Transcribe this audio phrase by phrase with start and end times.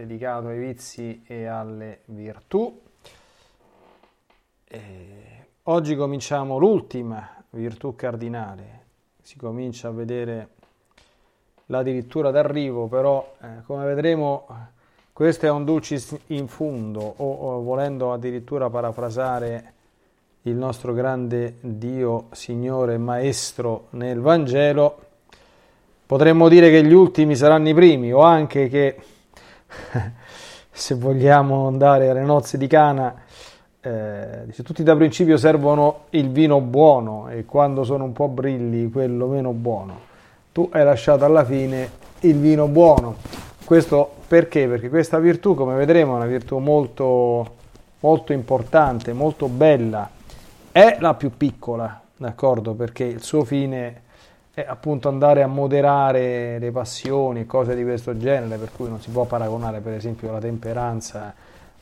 [0.00, 2.80] dedicato ai vizi e alle virtù.
[4.66, 8.78] E oggi cominciamo l'ultima virtù cardinale.
[9.20, 10.48] Si comincia a vedere
[11.66, 14.46] l'addirittura d'arrivo, però eh, come vedremo
[15.12, 19.74] questo è un dulcis in fundo o, o volendo addirittura parafrasare
[20.42, 24.98] il nostro grande Dio, Signore, Maestro nel Vangelo,
[26.06, 28.96] potremmo dire che gli ultimi saranno i primi o anche che
[30.70, 33.14] se vogliamo andare alle nozze di Cana,
[33.80, 38.90] eh, dice, tutti da principio servono il vino buono e quando sono un po' brilli
[38.90, 40.08] quello meno buono.
[40.52, 43.16] Tu hai lasciato alla fine il vino buono.
[43.64, 44.66] Questo perché?
[44.68, 47.54] Perché questa virtù, come vedremo, è una virtù molto,
[48.00, 50.10] molto importante, molto bella.
[50.72, 52.74] È la più piccola, d'accordo?
[52.74, 54.02] Perché il suo fine
[54.52, 59.00] è appunto andare a moderare le passioni e cose di questo genere, per cui non
[59.00, 61.34] si può paragonare per esempio la temperanza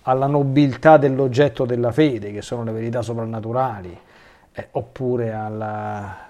[0.03, 3.99] alla nobiltà dell'oggetto della fede, che sono le verità soprannaturali,
[4.53, 6.27] eh, oppure alla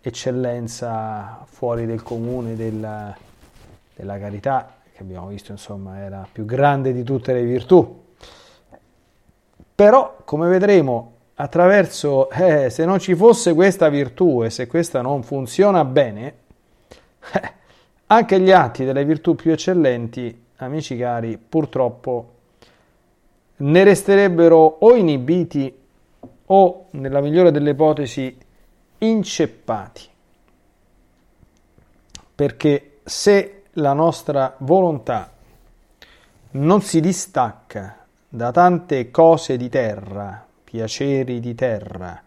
[0.00, 3.16] eccellenza fuori del comune della,
[3.94, 8.02] della carità, che abbiamo visto insomma la più grande di tutte le virtù.
[9.74, 15.22] Però, come vedremo, attraverso, eh, se non ci fosse questa virtù e se questa non
[15.22, 16.34] funziona bene,
[17.32, 17.52] eh,
[18.06, 22.32] anche gli atti delle virtù più eccellenti, amici cari, purtroppo
[23.56, 25.82] ne resterebbero o inibiti
[26.46, 28.36] o, nella migliore delle ipotesi,
[28.98, 30.08] inceppati.
[32.34, 35.32] Perché se la nostra volontà
[36.52, 40.43] non si distacca da tante cose di terra,
[40.74, 42.20] piaceri di terra,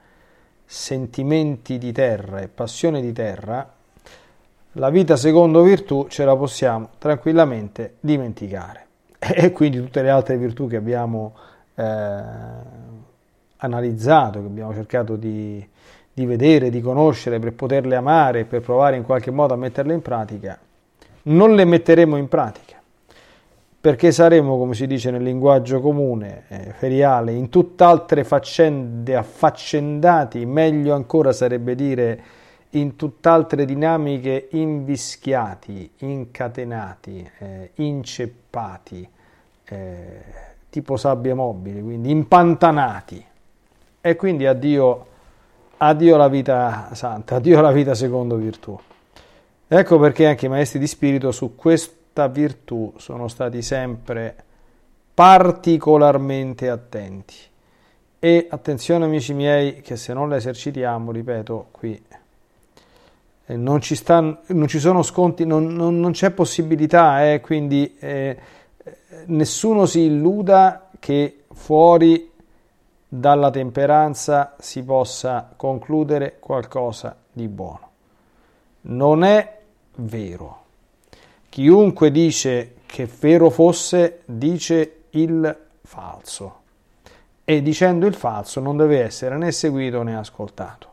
[0.64, 3.70] sentimenti di terra e passione di terra,
[4.72, 8.86] la vita secondo virtù ce la possiamo tranquillamente dimenticare.
[9.20, 11.36] E quindi tutte le altre virtù che abbiamo
[11.76, 12.24] eh,
[13.58, 15.68] analizzato, che abbiamo cercato di,
[16.14, 20.02] di vedere, di conoscere per poterle amare, per provare in qualche modo a metterle in
[20.02, 20.58] pratica,
[21.24, 22.67] non le metteremo in pratica
[23.88, 30.94] perché saremo, come si dice nel linguaggio comune, eh, feriale, in tutt'altre faccende affaccendati, meglio
[30.94, 32.22] ancora sarebbe dire
[32.72, 39.08] in tutt'altre dinamiche invischiati, incatenati, eh, inceppati,
[39.64, 40.24] eh,
[40.70, 43.26] tipo sabbie mobili, quindi impantanati.
[44.02, 45.06] E quindi addio,
[45.78, 48.78] addio la vita santa, addio la vita secondo virtù.
[49.66, 51.56] Ecco perché anche i maestri di spirito su
[52.18, 54.36] questa virtù sono stati sempre
[55.14, 57.36] particolarmente attenti.
[58.18, 62.04] E attenzione amici miei che se non la esercitiamo, ripeto, qui
[63.46, 67.96] eh, non, ci sta, non ci sono sconti, non, non, non c'è possibilità, eh, quindi
[68.00, 68.38] eh,
[69.26, 72.32] nessuno si illuda che fuori
[73.08, 77.90] dalla temperanza si possa concludere qualcosa di buono.
[78.82, 79.60] Non è
[79.98, 80.66] vero.
[81.58, 86.56] Chiunque dice che vero fosse dice il falso
[87.44, 90.88] e dicendo il falso non deve essere né seguito né ascoltato.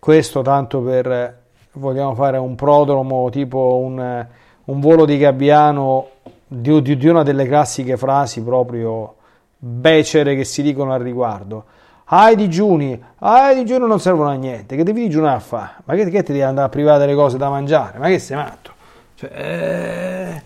[0.00, 1.42] Questo tanto per
[1.74, 4.26] vogliamo fare un prodromo tipo un,
[4.64, 6.08] un volo di gabbiano
[6.44, 9.14] di, di, di, una delle classiche frasi proprio
[9.58, 11.66] becere che si dicono al riguardo.
[12.12, 15.70] Ah, i digiuni, ah, i digiuni non servono a niente, che devi digiunare a fare?
[15.84, 17.98] Ma che, che ti devi andare a privare delle cose da mangiare?
[17.98, 18.72] Ma che sei matto?
[19.14, 20.42] Cioè, eh,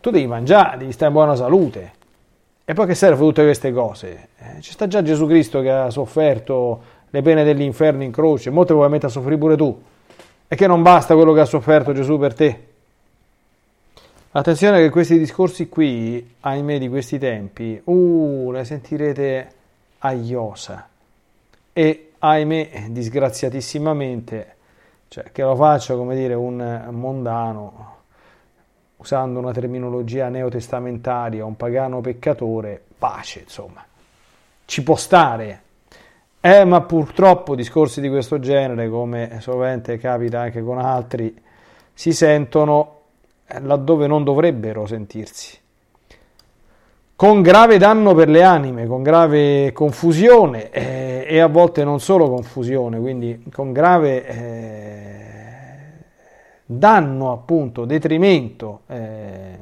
[0.00, 1.92] tu devi mangiare, devi stare in buona salute.
[2.66, 4.28] E poi che servono tutte queste cose?
[4.36, 8.74] Eh, ci sta già Gesù Cristo che ha sofferto le pene dell'inferno in croce, molte
[8.74, 9.82] mettere a soffrire pure tu.
[10.46, 12.66] E che non basta quello che ha sofferto Gesù per te.
[14.32, 19.48] Attenzione che questi discorsi qui, ahimè, di questi tempi, uh, le sentirete
[20.08, 20.88] a.
[21.72, 24.56] E ahimè, disgraziatissimamente,
[25.08, 27.96] cioè che lo faccia come dire un mondano,
[28.96, 33.84] usando una terminologia neotestamentaria, un pagano peccatore, pace, insomma.
[34.64, 35.62] Ci può stare.
[36.40, 41.34] Eh, ma purtroppo discorsi di questo genere, come sovente capita anche con altri,
[41.92, 43.00] si sentono
[43.60, 45.58] laddove non dovrebbero sentirsi.
[47.24, 52.28] Con grave danno per le anime, con grave confusione eh, e a volte non solo
[52.28, 56.04] confusione, quindi con grave eh,
[56.66, 58.80] danno, appunto, detrimento.
[58.88, 59.58] Eh,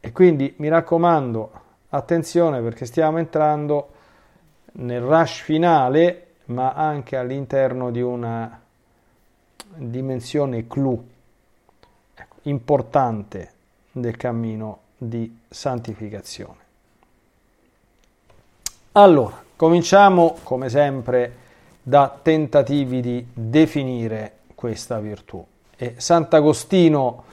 [0.00, 1.50] e quindi mi raccomando,
[1.88, 3.88] attenzione perché stiamo entrando
[4.72, 8.60] nel rush finale, ma anche all'interno di una
[9.76, 11.02] dimensione clou
[12.14, 13.50] ecco, importante
[13.92, 16.66] del cammino di santificazione.
[18.92, 21.46] Allora, cominciamo come sempre
[21.82, 25.44] da tentativi di definire questa virtù.
[25.76, 27.24] E Sant'Agostino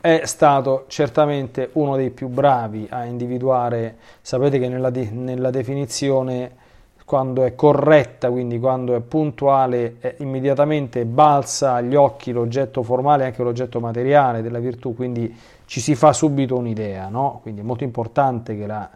[0.00, 6.60] è stato certamente uno dei più bravi a individuare, sapete che nella, de- nella definizione
[7.04, 13.26] quando è corretta, quindi quando è puntuale, è immediatamente balza agli occhi l'oggetto formale e
[13.26, 15.38] anche l'oggetto materiale della virtù, quindi
[15.72, 17.38] ci si fa subito un'idea, no?
[17.40, 18.90] Quindi è molto importante che la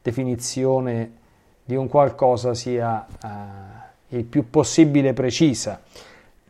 [0.00, 1.10] definizione
[1.64, 3.04] di un qualcosa sia
[4.08, 5.80] eh, il più possibile precisa.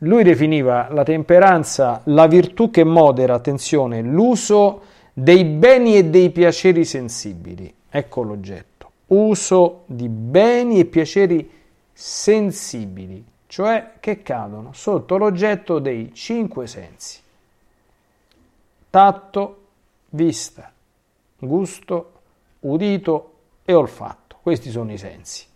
[0.00, 4.82] Lui definiva la temperanza la virtù che modera, attenzione, l'uso
[5.14, 7.72] dei beni e dei piaceri sensibili.
[7.88, 11.50] Ecco l'oggetto uso di beni e piaceri
[11.90, 17.18] sensibili, cioè che cadono sotto l'oggetto dei cinque sensi.
[18.90, 19.59] Tatto,
[20.10, 20.72] vista,
[21.38, 22.12] gusto,
[22.60, 23.34] udito
[23.64, 24.38] e olfatto.
[24.42, 25.46] Questi sono i sensi.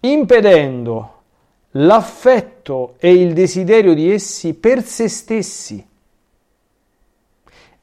[0.00, 1.12] Impedendo
[1.72, 5.86] l'affetto e il desiderio di essi per se stessi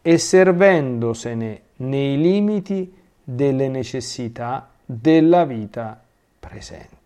[0.02, 6.02] e servendosene nei limiti delle necessità della vita
[6.40, 7.02] presente.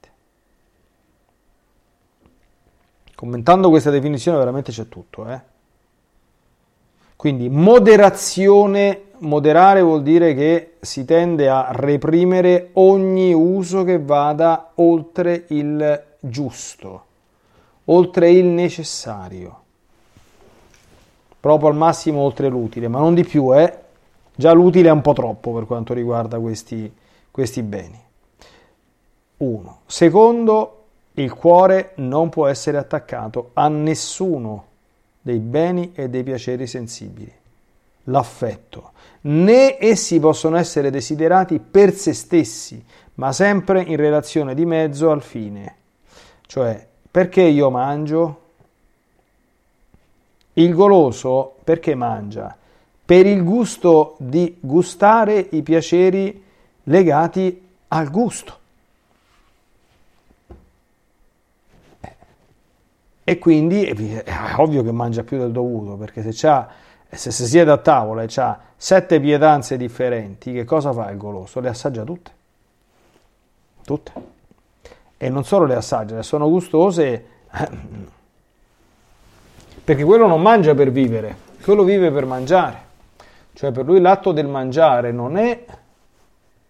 [3.13, 5.27] Commentando questa definizione veramente c'è tutto.
[5.27, 5.41] Eh?
[7.17, 15.45] Quindi moderazione, moderare vuol dire che si tende a reprimere ogni uso che vada oltre
[15.47, 17.03] il giusto,
[17.85, 19.61] oltre il necessario,
[21.39, 23.85] proprio al massimo oltre l'utile, ma non di più, eh?
[24.35, 26.93] Già l'utile è un po' troppo per quanto riguarda questi,
[27.31, 27.99] questi beni.
[29.37, 29.79] Uno.
[29.87, 30.83] Secondo,
[31.13, 34.65] il cuore non può essere attaccato a nessuno
[35.27, 37.31] dei beni e dei piaceri sensibili.
[38.05, 38.91] L'affetto.
[39.21, 42.83] Né essi possono essere desiderati per se stessi,
[43.15, 45.75] ma sempre in relazione di mezzo al fine.
[46.45, 48.41] Cioè, perché io mangio?
[50.53, 52.55] Il goloso perché mangia?
[53.07, 56.43] per il gusto di gustare i piaceri
[56.83, 58.57] legati al gusto.
[63.29, 67.77] E quindi è ovvio che mangia più del dovuto, perché se, se si siede a
[67.77, 71.59] tavola e ha sette pietanze differenti, che cosa fa il goloso?
[71.59, 72.31] Le assaggia tutte.
[73.83, 74.11] Tutte.
[75.17, 77.25] E non solo le assaggia, sono gustose,
[79.83, 82.77] perché quello non mangia per vivere, quello vive per mangiare.
[83.51, 85.65] Cioè per lui l'atto del mangiare non è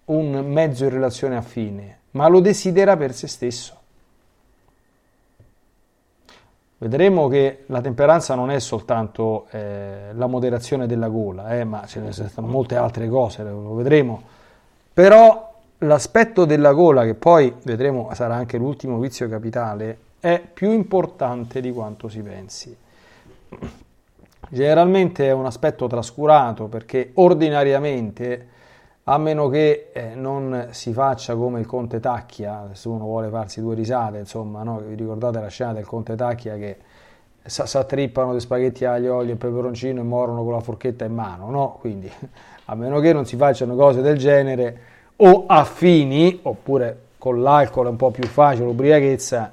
[0.05, 3.76] un mezzo in relazione a fine, ma lo desidera per se stesso.
[6.79, 11.99] Vedremo che la temperanza non è soltanto eh, la moderazione della gola, eh, ma ce
[11.99, 14.21] ne sono molte altre cose, lo vedremo.
[14.93, 21.61] Però l'aspetto della gola, che poi vedremo sarà anche l'ultimo vizio capitale, è più importante
[21.61, 22.75] di quanto si pensi.
[24.49, 28.47] Generalmente è un aspetto trascurato perché ordinariamente,
[29.09, 33.61] a meno che eh, non si faccia come il Conte Tacchia, se uno vuole farsi
[33.61, 34.79] due risate, insomma, no?
[34.85, 36.77] vi ricordate la scena del Conte Tacchia che
[37.43, 41.49] si attrippano di spaghetti aglio, olio e peperoncino e morono con la forchetta in mano,
[41.49, 41.77] no?
[41.79, 42.11] Quindi,
[42.65, 44.79] a meno che non si facciano cose del genere
[45.15, 49.51] o affini, oppure con l'alcol è un po' più facile, l'ubriachezza,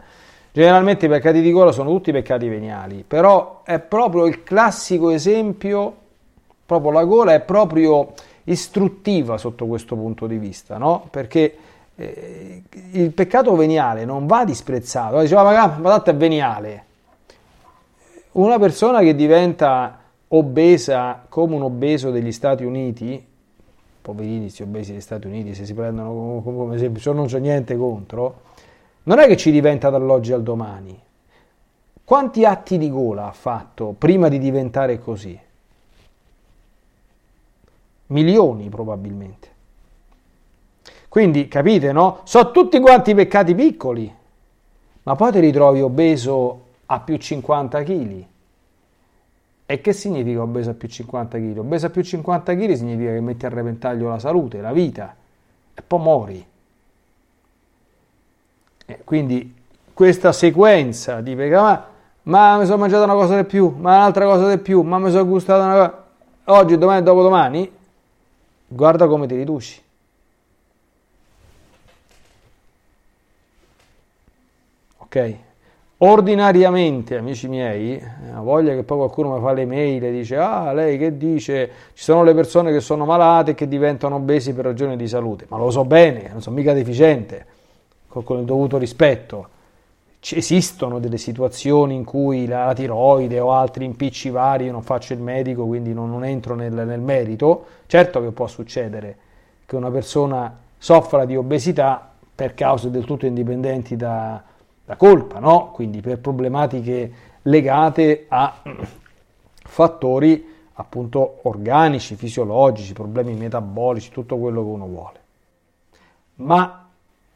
[0.55, 5.93] Generalmente i peccati di gola sono tutti peccati veniali, però è proprio il classico esempio,
[6.65, 8.13] proprio la gola è proprio
[8.45, 11.07] istruttiva sotto questo punto di vista, no?
[11.11, 11.57] Perché
[11.97, 15.21] eh, il peccato veniale non va disprezzato.
[15.21, 16.85] Diceva, ma, ma tanto è veniale.
[18.33, 23.25] Una persona che diventa obesa come un obeso degli Stati Uniti,
[24.03, 28.41] poverini questi obesi degli Stati Uniti, se si prendono come esempio, non c'è niente contro,
[29.05, 31.01] non è che ci diventa dall'oggi al domani.
[32.03, 35.39] Quanti atti di gola ha fatto prima di diventare così?
[38.07, 39.53] Milioni probabilmente.
[41.09, 42.21] Quindi capite, no?
[42.25, 44.13] Sono tutti quanti peccati piccoli,
[45.05, 48.25] ma poi ti ritrovi obeso a più 50 kg.
[49.67, 51.59] E che significa obeso a più 50 kg?
[51.59, 55.15] Obeso a più 50 kg significa che metti a repentaglio la salute, la vita,
[55.73, 56.47] e poi muori.
[58.87, 59.55] E quindi
[59.95, 61.93] questa sequenza di peccati,
[62.25, 65.11] ma mi sono mangiato una cosa di più, ma un'altra cosa di più, ma mi
[65.11, 66.05] sono gustato una cosa,
[66.61, 67.73] oggi, domani, dopodomani,
[68.66, 69.83] guarda come ti riduci.
[74.99, 75.37] Ok?
[75.99, 78.02] Ordinariamente, amici miei,
[78.37, 81.71] ho voglia che poi qualcuno mi fa le mail e dice ah, lei che dice,
[81.94, 85.47] ci sono le persone che sono malate e che diventano obesi per ragioni di salute,
[85.49, 87.47] ma lo so bene, non sono mica deficiente,
[88.09, 89.49] con il dovuto rispetto.
[90.33, 95.21] Esistono delle situazioni in cui la, tiroide o altri impicci vari, io non faccio il
[95.21, 99.16] medico, quindi non, non entro nel, nel merito, certo che può succedere
[99.66, 104.43] che una persona soffra di obesità per cause del tutto indipendenti da,
[104.87, 105.71] la colpa, no?
[105.73, 107.12] quindi per problematiche
[107.43, 108.62] legate a
[109.64, 115.21] fattori appunto organici, fisiologici, problemi metabolici, tutto quello che uno vuole.
[116.37, 116.84] Ma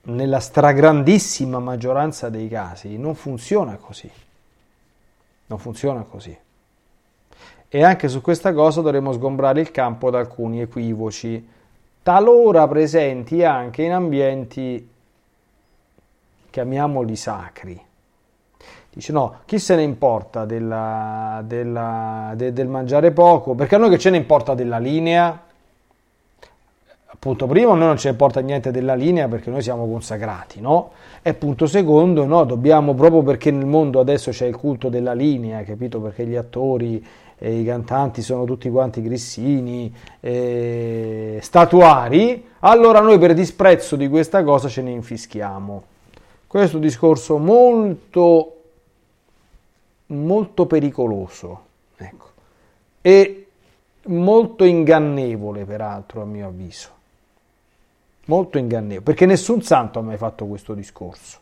[0.02, 4.10] nella stragrandissima maggioranza dei casi non funziona così.
[5.46, 6.36] Non funziona così.
[7.68, 11.46] E anche su questa cosa dovremo sgombrare il campo da alcuni equivoci,
[12.02, 14.88] talora presenti anche in ambienti
[16.48, 17.86] chiamiamoli sacri.
[18.90, 23.54] Dice no, chi se ne importa della, della, de, del mangiare poco?
[23.54, 25.44] Perché a noi che ce ne importa della linea?
[27.20, 30.92] Punto primo, noi non ce ne importa niente della linea perché noi siamo consacrati, no?
[31.20, 35.64] E punto secondo, no, dobbiamo, proprio perché nel mondo adesso c'è il culto della linea,
[35.64, 36.00] capito?
[36.00, 37.04] Perché gli attori
[37.36, 44.44] e i cantanti sono tutti quanti grissini, eh, statuari, allora noi per disprezzo di questa
[44.44, 45.82] cosa ce ne infischiamo.
[46.46, 48.56] Questo discorso molto,
[50.06, 51.60] molto pericoloso
[51.96, 52.26] ecco,
[53.02, 53.46] e
[54.04, 56.96] molto ingannevole, peraltro, a mio avviso.
[58.28, 61.38] Molto ingannevole, perché nessun santo ha mai fatto questo discorso.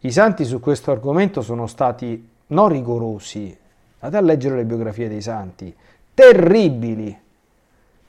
[0.00, 3.56] I santi su questo argomento sono stati non rigorosi,
[3.98, 5.74] andate a leggere le biografie dei santi,
[6.14, 7.18] terribili,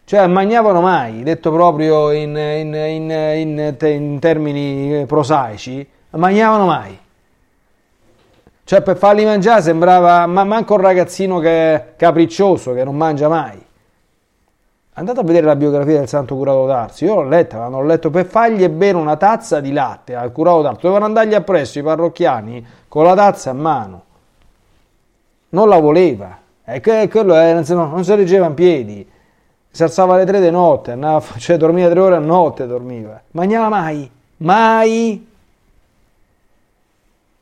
[0.05, 6.99] cioè mangiavano mai, detto proprio in, in, in, in termini prosaici, mangiavano mai.
[8.65, 13.61] Cioè per farli mangiare sembrava ma manco un ragazzino che capriccioso, che non mangia mai.
[14.95, 18.25] Andate a vedere la biografia del Santo Curato d'Arsi, io l'ho letta, l'hanno letto per
[18.25, 23.03] fargli bere una tazza di latte al Curato d'Arsi, dovevano andargli appresso i parrocchiani con
[23.03, 24.03] la tazza a mano.
[25.49, 29.11] Non la voleva, e quello è, non si reggeva in piedi
[29.75, 33.19] si alzava alle tre di notte, andava, cioè dormiva tre ore a notte, dormiva.
[33.31, 34.07] Mangiava mai,
[34.37, 35.27] mai.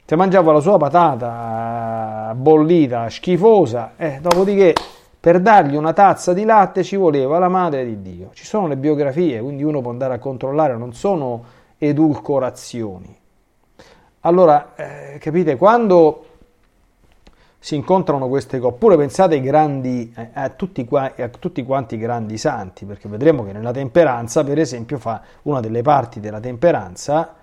[0.05, 4.73] Se mangiava la sua patata bollita, schifosa, eh, dopodiché
[5.21, 8.31] per dargli una tazza di latte ci voleva la madre di Dio.
[8.33, 11.43] Ci sono le biografie, quindi uno può andare a controllare, non sono
[11.77, 13.17] edulcorazioni.
[14.21, 16.25] Allora, eh, capite, quando
[17.63, 18.73] si incontrano queste cose.
[18.73, 23.43] Oppure pensate ai grandi, eh, a, tutti, a tutti quanti i grandi santi, perché vedremo
[23.45, 27.35] che nella temperanza, per esempio, fa una delle parti della temperanza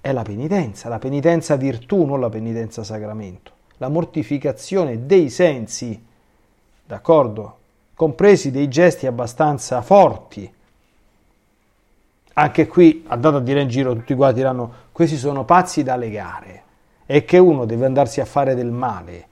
[0.00, 6.06] è la penitenza, la penitenza virtù, non la penitenza sacramento, la mortificazione dei sensi,
[6.88, 7.56] d'accordo?
[7.94, 10.50] Compresi dei gesti abbastanza forti.
[12.32, 16.62] Anche qui, andate a dire in giro, tutti quanti diranno, questi sono pazzi da legare,
[17.04, 19.26] e che uno deve andarsi a fare del male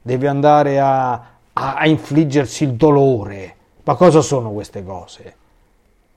[0.00, 3.56] deve andare a, a, a infliggersi il dolore.
[3.84, 5.36] Ma cosa sono queste cose?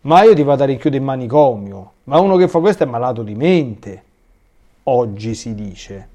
[0.01, 1.91] Ma io ti vado a rinchiudere in manicomio.
[2.05, 4.03] Ma uno che fa questo è malato di mente.
[4.83, 6.07] Oggi si dice.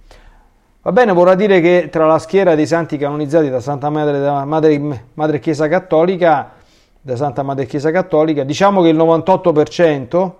[0.87, 4.45] Va bene, vorrà dire che tra la schiera dei santi canonizzati da Santa Madre, da
[4.45, 6.53] Madre, Madre Chiesa Cattolica,
[7.01, 10.33] da Santa Madre Chiesa Cattolica, diciamo che il 98%,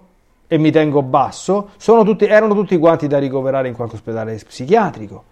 [0.47, 5.25] e mi tengo basso, tutti, erano tutti quanti da ricoverare in qualche ospedale psichiatrico.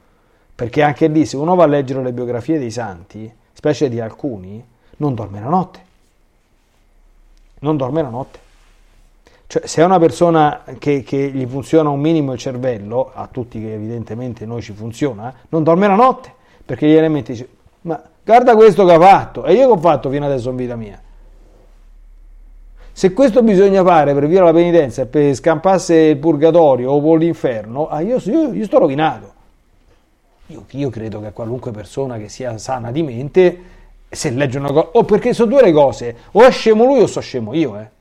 [0.52, 4.66] Perché anche lì, se uno va a leggere le biografie dei santi, specie di alcuni,
[4.96, 5.84] non dorme la notte.
[7.60, 8.38] Non dorme la notte.
[9.54, 13.60] Cioè, se è una persona che, che gli funziona un minimo il cervello, a tutti
[13.60, 16.32] che evidentemente noi ci funziona, non dorme la notte,
[16.66, 17.48] perché gli elementi dice,
[17.82, 20.74] ma guarda questo che ha fatto, e io che ho fatto fino adesso in vita
[20.74, 21.00] mia.
[22.90, 28.00] Se questo bisogna fare per via della penitenza per scampasse il purgatorio o l'inferno, ah,
[28.00, 29.32] io, io, io, sto rovinato.
[30.46, 33.58] Io, io, credo che qualunque persona che sia sana di mente,
[34.08, 37.06] se legge una cosa, o perché sono due le cose, o è scemo lui o
[37.06, 37.93] so scemo io, eh.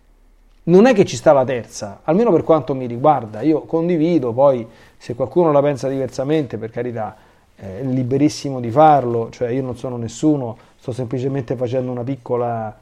[0.65, 3.41] Non è che ci sta la terza, almeno per quanto mi riguarda.
[3.41, 4.65] Io condivido, poi
[4.97, 7.15] se qualcuno la pensa diversamente, per carità,
[7.55, 12.75] è liberissimo di farlo, cioè io non sono nessuno, sto semplicemente facendo una piccola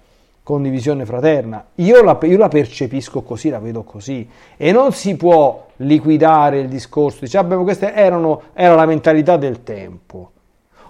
[0.44, 1.66] condivisione fraterna.
[1.76, 6.68] Io la, io la, percepisco così, la vedo così e non si può liquidare il
[6.68, 10.32] discorso, dice, ah, questa erano, era la mentalità del tempo.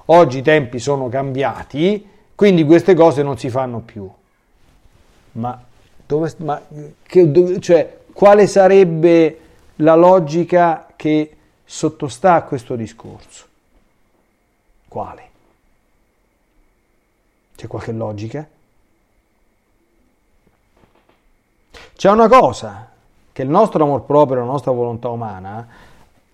[0.05, 4.09] Oggi i tempi sono cambiati, quindi queste cose non si fanno più.
[5.33, 5.61] Ma,
[6.11, 6.61] dove, ma
[7.03, 9.39] che, dove, cioè, quale sarebbe
[9.77, 13.45] la logica che sottostà a questo discorso?
[14.89, 15.29] Quale?
[17.55, 18.45] C'è qualche logica?
[21.95, 22.89] C'è una cosa,
[23.31, 25.65] che il nostro amor proprio, la nostra volontà umana,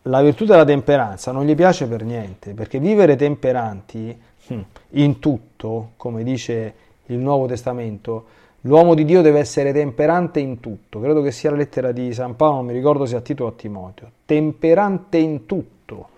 [0.03, 5.91] la virtù della temperanza non gli piace per niente, perché vivere temperanti hm, in tutto,
[5.97, 6.73] come dice
[7.07, 8.25] il Nuovo Testamento,
[8.67, 10.99] l'uomo di Dio deve essere temperante in tutto.
[10.99, 13.47] Credo che sia la lettera di San Paolo, non mi ricordo se a Tito o
[13.47, 14.11] a Timoteo.
[14.25, 16.09] Temperante in tutto.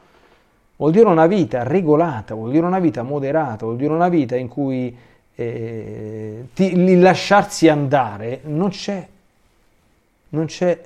[0.76, 4.48] Vuol dire una vita regolata, vuol dire una vita moderata, vuol dire una vita in
[4.48, 4.96] cui
[5.36, 9.08] eh, ti, lasciarsi andare non c'è
[10.30, 10.80] non c'è...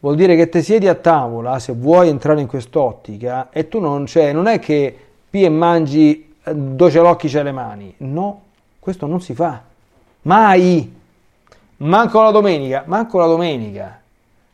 [0.00, 4.04] Vuol dire che te siedi a tavola, se vuoi entrare in quest'ottica, e tu non
[4.04, 4.96] c'è, non è che
[5.28, 7.92] pi e mangi eh, due celocchi c'è le mani.
[7.98, 8.42] No,
[8.88, 9.60] questo non si fa.
[10.22, 10.96] Mai.
[11.76, 14.00] Manco la domenica, manco la domenica.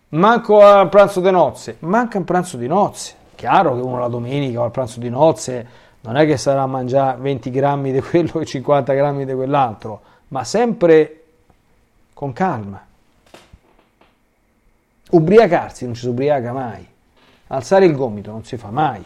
[0.09, 3.15] Manco al pranzo di nozze, manca un pranzo di nozze.
[3.37, 5.67] Chiaro che uno la domenica o al pranzo di nozze
[6.01, 10.01] non è che sarà a mangiare 20 grammi di quello e 50 grammi di quell'altro,
[10.29, 11.23] ma sempre
[12.13, 12.85] con calma.
[15.11, 16.85] Ubriacarsi non ci si ubriaca mai.
[17.49, 19.05] Alzare il gomito non si fa mai.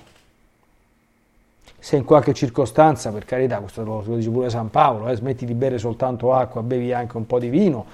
[1.80, 5.54] Se in qualche circostanza, per carità, questo lo, dice pure San Paolo, eh, smetti di
[5.54, 7.86] bere soltanto acqua, bevi anche un po' di vino.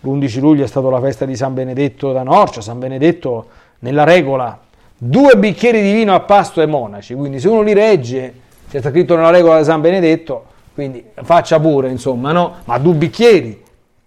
[0.00, 2.60] L'11 luglio è stata la festa di San Benedetto da Norcia.
[2.60, 3.46] San Benedetto,
[3.80, 4.58] nella regola,
[4.96, 7.14] due bicchieri di vino a pasto ai monaci.
[7.14, 8.32] Quindi se uno li regge,
[8.70, 10.44] c'è scritto nella regola di San Benedetto,
[10.74, 12.56] quindi faccia pure, insomma, no?
[12.64, 13.64] Ma due bicchieri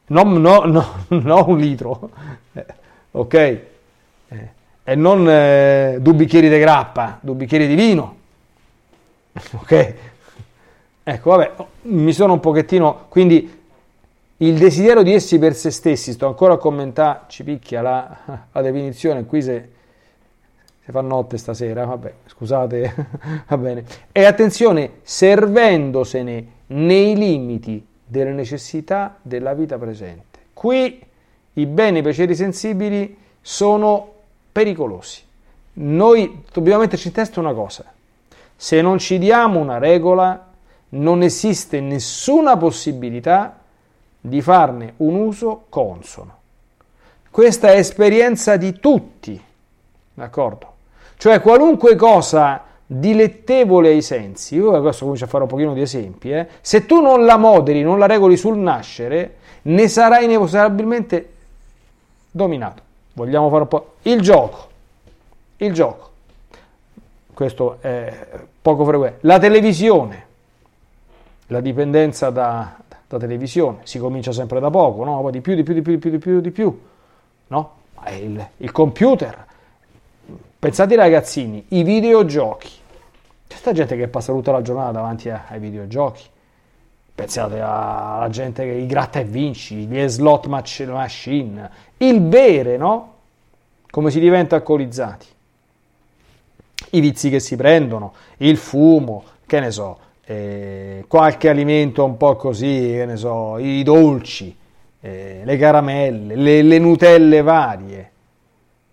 [0.08, 2.10] non, no, no, no un litro,
[2.54, 2.66] eh,
[3.12, 3.34] ok?
[3.34, 3.62] Eh,
[4.84, 8.16] e non eh, due bicchieri di grappa, due bicchieri di vino,
[9.54, 9.94] ok?
[11.04, 13.58] Ecco, vabbè, mi sono un pochettino, quindi
[14.38, 18.18] il desiderio di essi per se stessi, sto ancora a commentare, ci picchia la,
[18.52, 19.70] la definizione, qui se,
[20.86, 22.96] se fa notte stasera, vabbè, scusate,
[23.48, 23.84] va bene.
[24.12, 30.40] E attenzione, servendosene nei limiti delle necessità della vita presente.
[30.54, 31.04] Qui
[31.54, 34.14] i beni e i piaceri sensibili sono
[34.52, 35.22] pericolosi.
[35.74, 37.92] Noi dobbiamo metterci in testa una cosa.
[38.62, 40.48] Se non ci diamo una regola,
[40.90, 43.58] non esiste nessuna possibilità
[44.20, 46.38] di farne un uso consono.
[47.32, 49.42] Questa è esperienza di tutti,
[50.14, 50.74] d'accordo?
[51.16, 56.32] Cioè qualunque cosa dilettevole ai sensi, io adesso comincio a fare un pochino di esempi,
[56.32, 56.50] eh?
[56.60, 61.34] se tu non la moderi, non la regoli sul nascere, ne sarai inesorabilmente
[62.30, 62.82] dominato.
[63.14, 64.68] Vogliamo fare un po' il gioco,
[65.56, 66.10] il gioco,
[67.40, 68.28] questo è
[68.70, 70.26] poco frequente, la televisione,
[71.48, 72.78] la dipendenza da,
[73.08, 75.30] da televisione, si comincia sempre da poco, no?
[75.32, 76.82] Di più, di più, di più, di più, di più, di più,
[77.48, 77.72] no?
[78.12, 79.46] Il, il computer,
[80.60, 82.70] pensate ai ragazzini, i videogiochi,
[83.48, 86.24] c'è sta gente che passa tutta la giornata davanti ai videogiochi.
[87.16, 93.16] Pensate alla gente che i gratta e vinci, gli slot machine, il bere, no?
[93.90, 95.28] Come si diventa alcolizzati.
[96.92, 102.36] I vizi che si prendono, il fumo, che ne so, eh, qualche alimento un po'
[102.36, 104.56] così, che ne so, i dolci,
[105.02, 108.12] eh, le caramelle, le, le, Nutelle varie.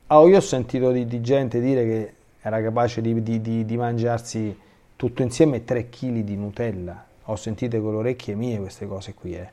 [0.09, 4.57] Oh, io ho sentito di, di gente dire che era capace di, di, di, mangiarsi
[4.95, 7.05] tutto insieme 3 kg di Nutella.
[7.25, 9.51] Ho sentito con le orecchie mie queste cose qui, eh.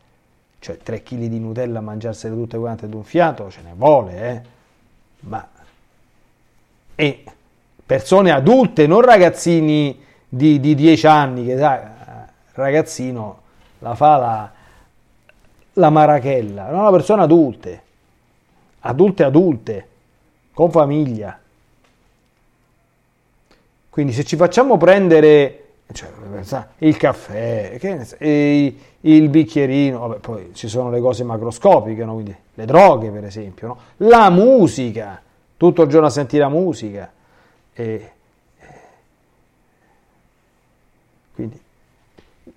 [0.59, 4.41] Cioè 3 kg di Nutella, mangiarsele tutte quante d'un fiato, ce ne vuole, eh.
[5.21, 5.49] Ma...
[6.95, 7.23] E
[7.93, 11.79] persone adulte, non ragazzini di, di 10 anni, che sai,
[12.53, 13.41] ragazzino
[13.77, 14.51] la fa la,
[15.73, 17.81] la marachella, erano persone adulte,
[18.79, 19.87] adulte adulte,
[20.55, 21.37] con famiglia.
[23.91, 26.09] Quindi se ci facciamo prendere cioè,
[26.79, 32.13] il caffè, che, il bicchierino, vabbè, poi ci sono le cose macroscopiche, no?
[32.13, 33.77] Quindi le droghe per esempio, no?
[33.97, 35.21] la musica,
[35.57, 37.11] tutto il giorno a sentire la musica.
[37.73, 38.11] E,
[41.33, 41.61] quindi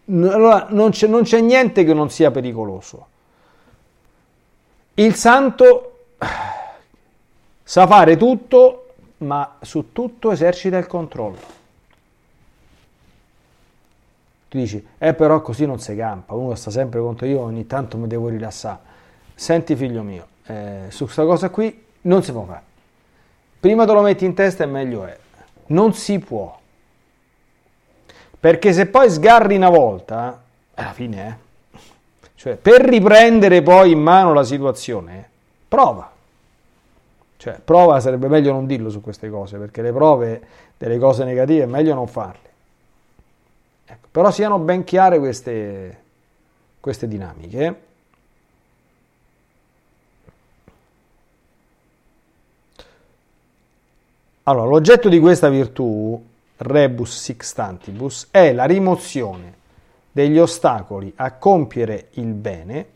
[0.09, 3.07] allora, non, c'è, non c'è niente che non sia pericoloso.
[4.95, 6.07] Il santo
[7.63, 11.55] sa fare tutto, ma su tutto esercita il controllo.
[14.49, 17.97] Tu dici, eh però così non si campa, uno sta sempre contro io, ogni tanto
[17.97, 18.95] mi devo rilassare.
[19.35, 22.75] Senti figlio mio, eh, su questa cosa qui non si può fare.
[23.67, 25.19] Prima te lo metti in testa e meglio è.
[25.67, 26.57] Non si può.
[28.39, 30.41] Perché se poi sgarri una volta,
[30.75, 31.27] alla fine,
[31.73, 31.79] eh?
[32.37, 35.29] Cioè, per riprendere poi in mano la situazione,
[35.67, 36.09] prova.
[37.39, 40.43] Cioè, prova sarebbe meglio non dirlo su queste cose, perché le prove
[40.77, 42.51] delle cose negative è meglio non farle.
[43.85, 46.03] Ecco, però siano ben chiare queste,
[46.79, 47.81] queste dinamiche.
[54.49, 56.25] Allora, l'oggetto di questa virtù
[56.59, 59.55] rebus sixtantibus è la rimozione
[60.13, 62.87] degli ostacoli a compiere il bene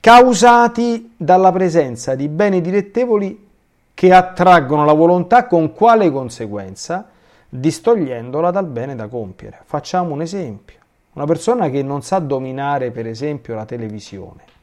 [0.00, 3.46] causati dalla presenza di beni dilettevoli
[3.92, 7.06] che attraggono la volontà con quale conseguenza?
[7.50, 9.60] Distogliendola dal bene da compiere.
[9.64, 10.78] Facciamo un esempio.
[11.12, 14.55] Una persona che non sa dominare, per esempio, la televisione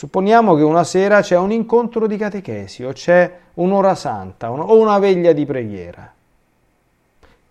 [0.00, 4.98] Supponiamo che una sera c'è un incontro di catechesi o c'è un'ora santa o una
[4.98, 6.10] veglia di preghiera.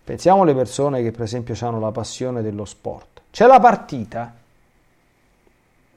[0.02, 3.20] Pensiamo alle persone che per esempio hanno la passione dello sport.
[3.30, 4.34] C'è la partita,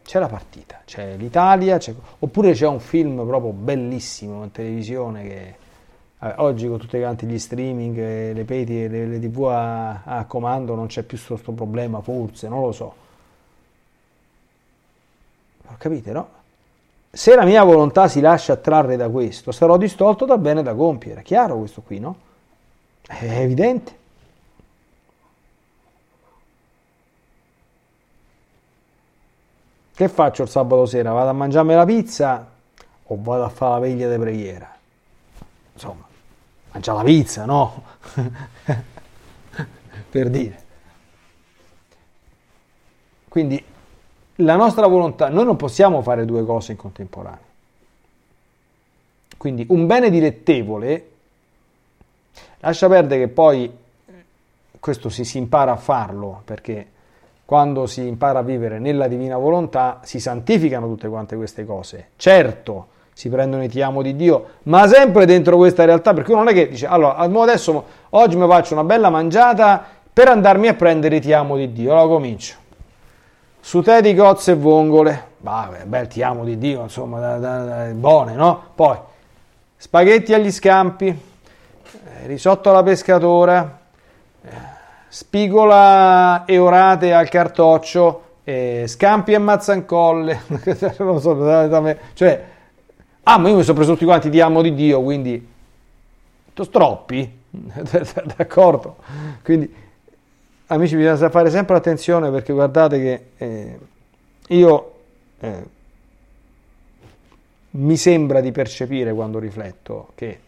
[0.05, 1.91] c'è la partita, c'è l'Italia, c'è...
[2.19, 5.55] oppure c'è un film proprio bellissimo in televisione che
[6.19, 7.97] eh, oggi con tutti quanti gli streaming,
[8.31, 12.47] le peti e le, le, tv a, a comando non c'è più questo problema, forse,
[12.47, 12.93] non lo so.
[15.79, 16.41] Capite, no?
[17.15, 21.21] Se la mia volontà si lascia attrarre da questo, sarò distolto dal bene da compiere.
[21.21, 22.17] Chiaro questo qui, no?
[23.05, 23.99] È evidente.
[29.93, 31.11] Che faccio il sabato sera?
[31.11, 32.49] Vado a mangiarmi la pizza
[33.03, 34.75] o vado a fare la veglia di preghiera?
[35.73, 36.07] Insomma,
[36.71, 37.83] mangia la pizza, no?
[40.09, 40.63] per dire.
[43.29, 43.63] Quindi
[44.43, 47.51] la nostra volontà, noi non possiamo fare due cose in contemporanea.
[49.37, 51.09] Quindi un bene dilettevole,
[52.59, 53.71] lascia perdere che poi
[54.79, 56.87] questo si, si impara a farlo, perché
[57.45, 62.09] quando si impara a vivere nella divina volontà si santificano tutte quante queste cose.
[62.15, 66.43] Certo, si prendono i ti amo di Dio, ma sempre dentro questa realtà, perché uno
[66.43, 70.73] non è che dice, allora adesso oggi mi faccio una bella mangiata per andarmi a
[70.73, 72.61] prendere i ti amo di Dio, allora comincio
[73.63, 77.63] su te di cozze e vongole, bah, bel ti amo di Dio, insomma, da, da,
[77.63, 78.61] da, buone, no?
[78.75, 78.97] Poi,
[79.77, 83.79] spaghetti agli scampi, eh, risotto alla pescatora,
[84.43, 84.49] eh,
[85.07, 90.41] spigola e orate al cartoccio, eh, scampi e mazzancolle,
[90.99, 92.43] non so, cioè,
[93.23, 95.51] ah, ma io mi sono preso tutti quanti ti amo di Dio, quindi,
[96.69, 97.39] troppi,
[98.35, 98.97] d'accordo?
[99.41, 99.73] Quindi,
[100.67, 103.79] amici bisogna fare sempre attenzione perché guardate che eh,
[104.47, 104.93] io
[105.39, 105.63] eh,
[107.71, 110.39] mi sembra di percepire quando rifletto che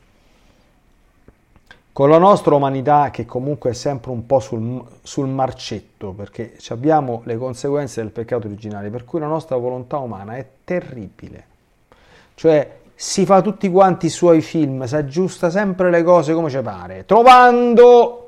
[1.91, 7.21] con la nostra umanità che comunque è sempre un po' sul, sul marcetto perché abbiamo
[7.23, 11.45] le conseguenze del peccato originale per cui la nostra volontà umana è terribile.
[12.36, 16.62] Cioè si fa tutti quanti i suoi film si aggiusta sempre le cose come ci
[16.62, 18.24] pare trovando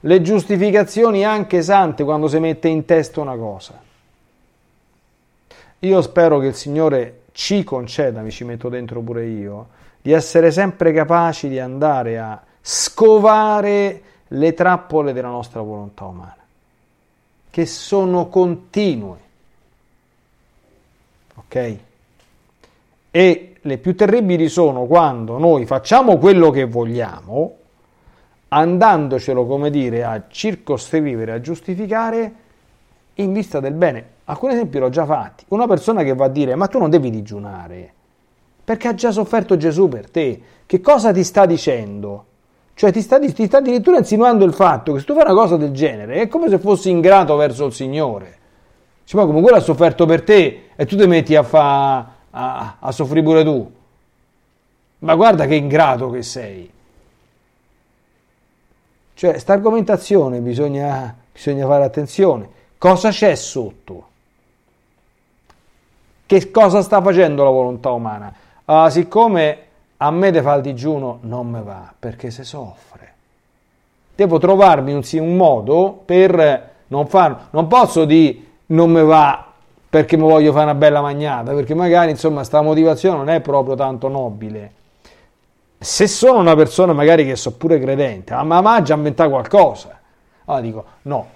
[0.00, 3.82] le giustificazioni anche sante quando si mette in testa una cosa.
[5.80, 9.68] Io spero che il Signore ci conceda, mi ci metto dentro pure io,
[10.00, 16.36] di essere sempre capaci di andare a scovare le trappole della nostra volontà umana,
[17.50, 19.18] che sono continue.
[21.34, 21.76] Ok?
[23.10, 27.56] E le più terribili sono quando noi facciamo quello che vogliamo,
[28.56, 32.34] andandocelo, come dire, a circoscrivere, a giustificare
[33.14, 34.14] in vista del bene.
[34.24, 35.44] Alcuni esempi l'ho già fatti.
[35.48, 37.92] Una persona che va a dire, ma tu non devi digiunare,
[38.64, 40.40] perché ha già sofferto Gesù per te.
[40.66, 42.24] Che cosa ti sta dicendo?
[42.74, 45.56] Cioè ti sta, ti sta addirittura insinuando il fatto che se tu fai una cosa
[45.56, 48.36] del genere è come se fossi ingrato verso il Signore.
[49.04, 52.76] Cioè, poi come quello ha sofferto per te e tu ti metti a, fa, a,
[52.80, 53.72] a soffrire pure tu.
[54.98, 56.70] Ma guarda che ingrato che sei.
[59.16, 62.46] Cioè, sta argomentazione bisogna, bisogna fare attenzione.
[62.76, 64.04] Cosa c'è sotto?
[66.26, 68.30] Che cosa sta facendo la volontà umana?
[68.66, 69.58] Uh, siccome
[69.96, 73.14] a me de fa il digiuno, non me va, perché se soffre.
[74.14, 77.38] Devo trovarmi un, un modo per non farlo.
[77.52, 79.46] Non posso dire non me va
[79.88, 83.76] perché mi voglio fare una bella magnata, perché magari insomma sta motivazione non è proprio
[83.76, 84.72] tanto nobile.
[85.78, 90.00] Se sono una persona magari che so pure credente, ma mangia a inventare qualcosa.
[90.46, 91.28] Allora dico no,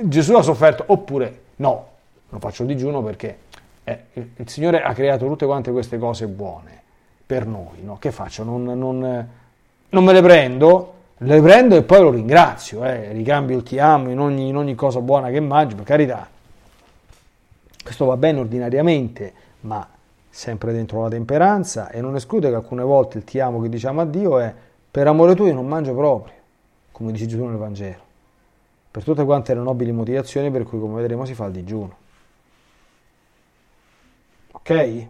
[0.00, 1.86] Gesù ha sofferto, oppure no,
[2.28, 3.38] non faccio il digiuno perché
[3.84, 6.82] eh, il Signore ha creato tutte quante queste cose buone
[7.26, 7.82] per noi.
[7.82, 7.98] No?
[7.98, 8.44] Che faccio?
[8.44, 9.28] Non, non,
[9.88, 14.10] non, me le prendo, le prendo e poi lo ringrazio, eh, ricambio il ti amo
[14.10, 16.28] in ogni, in ogni cosa buona che mangio, per carità.
[17.82, 19.86] Questo va bene ordinariamente, ma
[20.38, 24.02] sempre dentro la temperanza e non esclude che alcune volte il ti amo che diciamo
[24.02, 24.54] a Dio è
[24.88, 26.34] per amore tuo io non mangio proprio,
[26.92, 28.00] come dice Gesù nel Vangelo,
[28.88, 31.96] per tutte quante le nobili motivazioni per cui come vedremo si fa il digiuno.
[34.52, 35.06] Ok?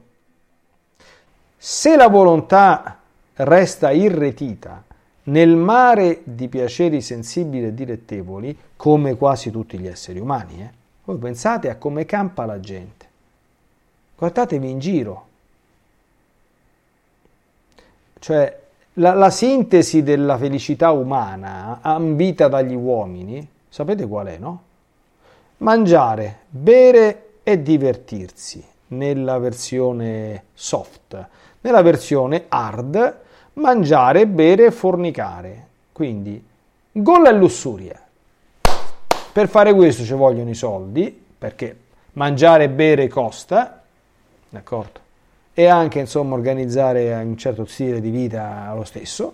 [1.58, 2.98] Se la volontà
[3.34, 4.82] resta irretita
[5.24, 10.70] nel mare di piaceri sensibili e dilettevoli, come quasi tutti gli esseri umani, eh,
[11.04, 12.97] voi pensate a come campa la gente.
[14.18, 15.26] Guardatevi in giro.
[18.18, 18.58] Cioè,
[18.94, 24.62] la, la sintesi della felicità umana ambita dagli uomini, sapete qual è, no?
[25.58, 31.28] Mangiare, bere e divertirsi nella versione soft.
[31.60, 33.18] Nella versione hard,
[33.54, 35.66] mangiare, bere e fornicare.
[35.92, 36.44] Quindi,
[36.90, 38.02] gola e lussuria.
[39.32, 41.76] Per fare questo ci vogliono i soldi, perché
[42.14, 43.77] mangiare e bere costa,
[44.48, 45.00] d'accordo?
[45.54, 49.32] E anche, insomma, organizzare un certo stile di vita lo stesso.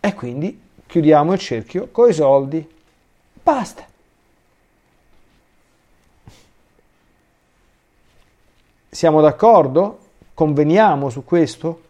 [0.00, 2.66] E quindi chiudiamo il cerchio con i soldi.
[3.42, 3.84] Basta.
[8.88, 9.98] Siamo d'accordo?
[10.32, 11.82] Conveniamo su questo?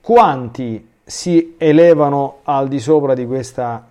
[0.00, 3.86] Quanti si elevano al di sopra di questa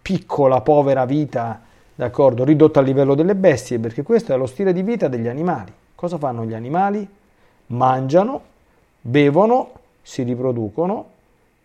[0.00, 1.65] piccola, povera vita,
[1.96, 5.72] d'accordo, ridotta a livello delle bestie, perché questo è lo stile di vita degli animali.
[5.94, 7.08] Cosa fanno gli animali?
[7.68, 8.42] Mangiano,
[9.00, 9.70] bevono,
[10.02, 11.06] si riproducono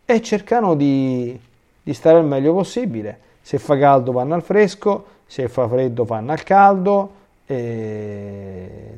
[0.06, 1.40] e cercano di,
[1.84, 3.20] di stare il meglio possibile.
[3.42, 7.20] Se fa caldo vanno al fresco, se fa freddo vanno al caldo,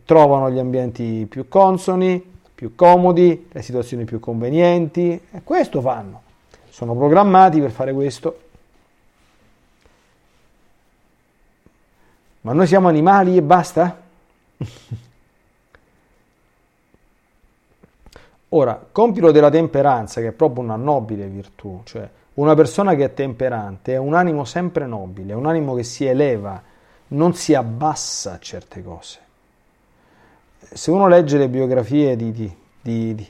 [0.05, 6.21] trovano gli ambienti più consoni, più comodi, le situazioni più convenienti e questo fanno.
[6.69, 8.37] Sono programmati per fare questo.
[12.43, 14.01] Ma noi siamo animali e basta?
[18.49, 23.13] Ora, compito della temperanza, che è proprio una nobile virtù, cioè una persona che è
[23.13, 26.61] temperante è un animo sempre nobile, è un animo che si eleva,
[27.09, 29.19] non si abbassa a certe cose.
[30.59, 33.27] Se uno legge le biografie di, di, di,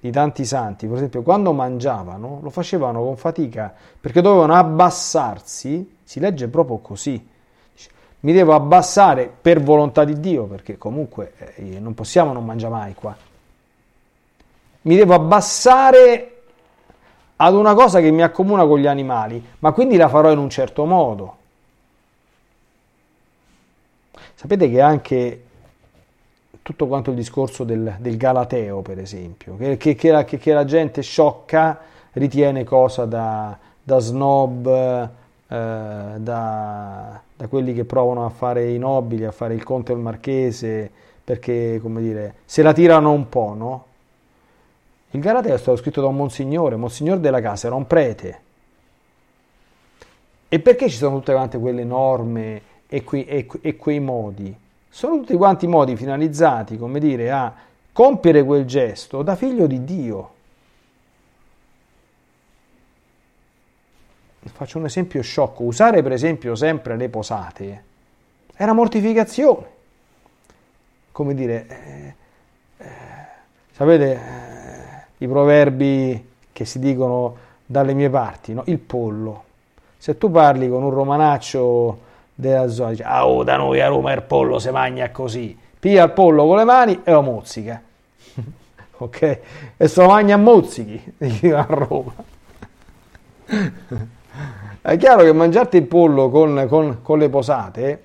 [0.00, 6.20] di, tanti santi, per esempio, quando mangiavano lo facevano con fatica perché dovevano abbassarsi, si
[6.20, 7.32] legge proprio così.
[8.24, 12.94] Mi devo abbassare per volontà di Dio, perché comunque eh, non possiamo non mangiare mai
[12.94, 13.14] qua.
[14.82, 16.30] Mi devo abbassare
[17.36, 20.48] ad una cosa che mi accomuna con gli animali, ma quindi la farò in un
[20.48, 21.36] certo modo.
[24.34, 25.44] Sapete che anche
[26.62, 30.64] tutto quanto il discorso del, del Galateo, per esempio, che, che, che, la, che, la,
[30.64, 31.78] gente sciocca
[32.12, 35.10] ritiene cosa da, da snob,
[35.48, 39.94] eh, da, da, quelli che provano a fare i nobili, a fare il conte e
[39.94, 40.90] il marchese,
[41.22, 43.84] perché, come dire, se la tirano un po', no?
[45.10, 48.40] Il Galateo è stato scritto da un monsignore, monsignor della casa, era un prete.
[50.48, 54.54] E perché ci sono tutte quante quelle norme e, qui, e, e quei modi.
[54.88, 57.52] Sono tutti quanti modi finalizzati, come dire, a
[57.92, 60.33] compiere quel gesto da figlio di Dio.
[64.54, 65.64] Faccio un esempio sciocco.
[65.64, 67.82] Usare per esempio sempre le posate
[68.54, 69.66] era mortificazione.
[71.10, 72.14] Come dire, eh,
[72.78, 72.86] eh,
[73.72, 77.36] sapete eh, i proverbi che si dicono
[77.66, 78.62] dalle mie parti, no?
[78.66, 79.42] il pollo.
[79.98, 81.98] Se tu parli con un romanaccio
[82.32, 82.90] della zona.
[82.90, 85.58] Dice, ah, oh, da noi a Roma il pollo si mangia così.
[85.80, 87.82] Pia il pollo con le mani e lo mozzica.
[88.98, 89.40] ok?
[89.76, 91.12] E se lo mangia a mozzichi,
[91.50, 92.14] a Roma.
[94.86, 98.02] È chiaro che mangiarti il pollo con, con, con le posate,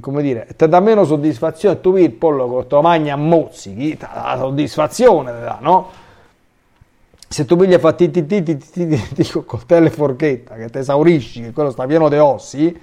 [0.00, 1.80] come dire, ti dà meno soddisfazione.
[1.80, 5.88] Tu il pollo con lo magni a mozzichi, ti dà la soddisfazione, dà, no?
[7.28, 10.56] Se tu pigli e fa ti ti ti ti ti ti con coltello e forchetta,
[10.56, 12.76] che ti esaurisci, che quello sta pieno di ossi,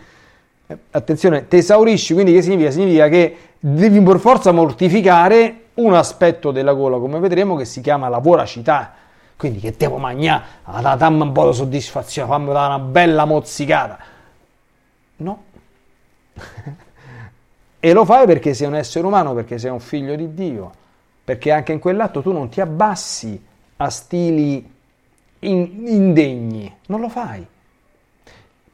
[0.65, 2.71] eh, attenzione, ti esaurisci, quindi che significa?
[2.71, 8.07] Significa che devi per forza mortificare un aspetto della gola, come vedremo, che si chiama
[8.07, 8.93] la voracità.
[9.37, 10.43] Quindi che devo mangiare,
[10.97, 13.99] dammi un po' di soddisfazione, fammi dare una bella mozzicata.
[15.17, 15.43] No.
[17.79, 20.71] e lo fai perché sei un essere umano, perché sei un figlio di Dio,
[21.23, 23.43] perché anche in quell'atto tu non ti abbassi
[23.77, 24.73] a stili
[25.39, 27.45] indegni, non lo fai.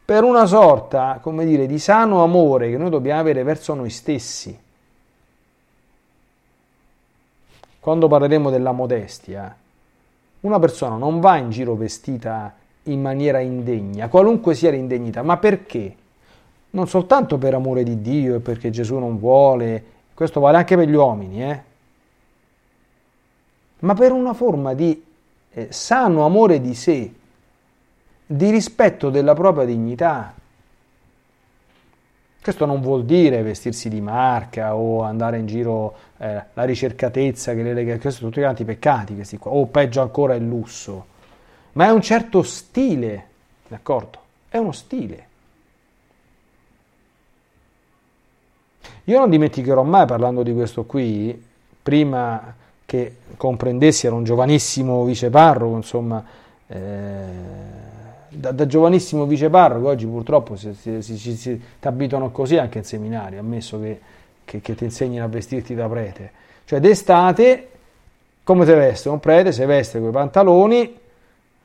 [0.04, 4.60] Per una sorta, come dire, di sano amore che noi dobbiamo avere verso noi stessi.
[7.80, 9.56] Quando parleremo della modestia,
[10.42, 15.96] una persona non va in giro vestita in maniera indegna, qualunque sia l'indegnità, ma perché?
[16.72, 20.88] Non soltanto per amore di Dio e perché Gesù non vuole, questo vale anche per
[20.88, 21.64] gli uomini, eh?
[23.80, 25.04] ma per una forma di
[25.52, 27.12] eh, sano amore di sé,
[28.26, 30.34] di rispetto della propria dignità.
[32.42, 37.64] Questo non vuol dire vestirsi di marca o andare in giro eh, la ricercatezza che
[37.64, 41.06] le lega, questi sono tutti quanti peccati, questi qua, o peggio ancora il lusso,
[41.74, 43.26] ma è un certo stile,
[43.68, 44.20] d'accordo?
[44.48, 45.30] È uno stile.
[49.06, 51.44] Io non dimenticherò mai parlando di questo qui,
[51.82, 52.54] prima
[52.86, 56.24] che comprendessi, era un giovanissimo viceparroco, insomma,
[56.68, 57.24] eh,
[58.30, 62.84] da, da, giovanissimo viceparroco, oggi purtroppo si, si, si, si ti abituano così anche in
[62.84, 64.00] seminario, ammesso che,
[64.52, 66.32] che, che ti insegnino a vestirti da prete.
[66.66, 67.70] Cioè d'estate,
[68.44, 69.08] come ti veste?
[69.08, 71.00] Un prete si veste con i pantaloni,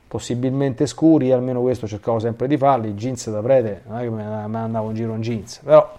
[0.07, 4.57] possibilmente scuri, almeno questo cercavo sempre di farli, jeans da prete, non è che ne
[4.57, 5.97] andavo in giro in jeans, però,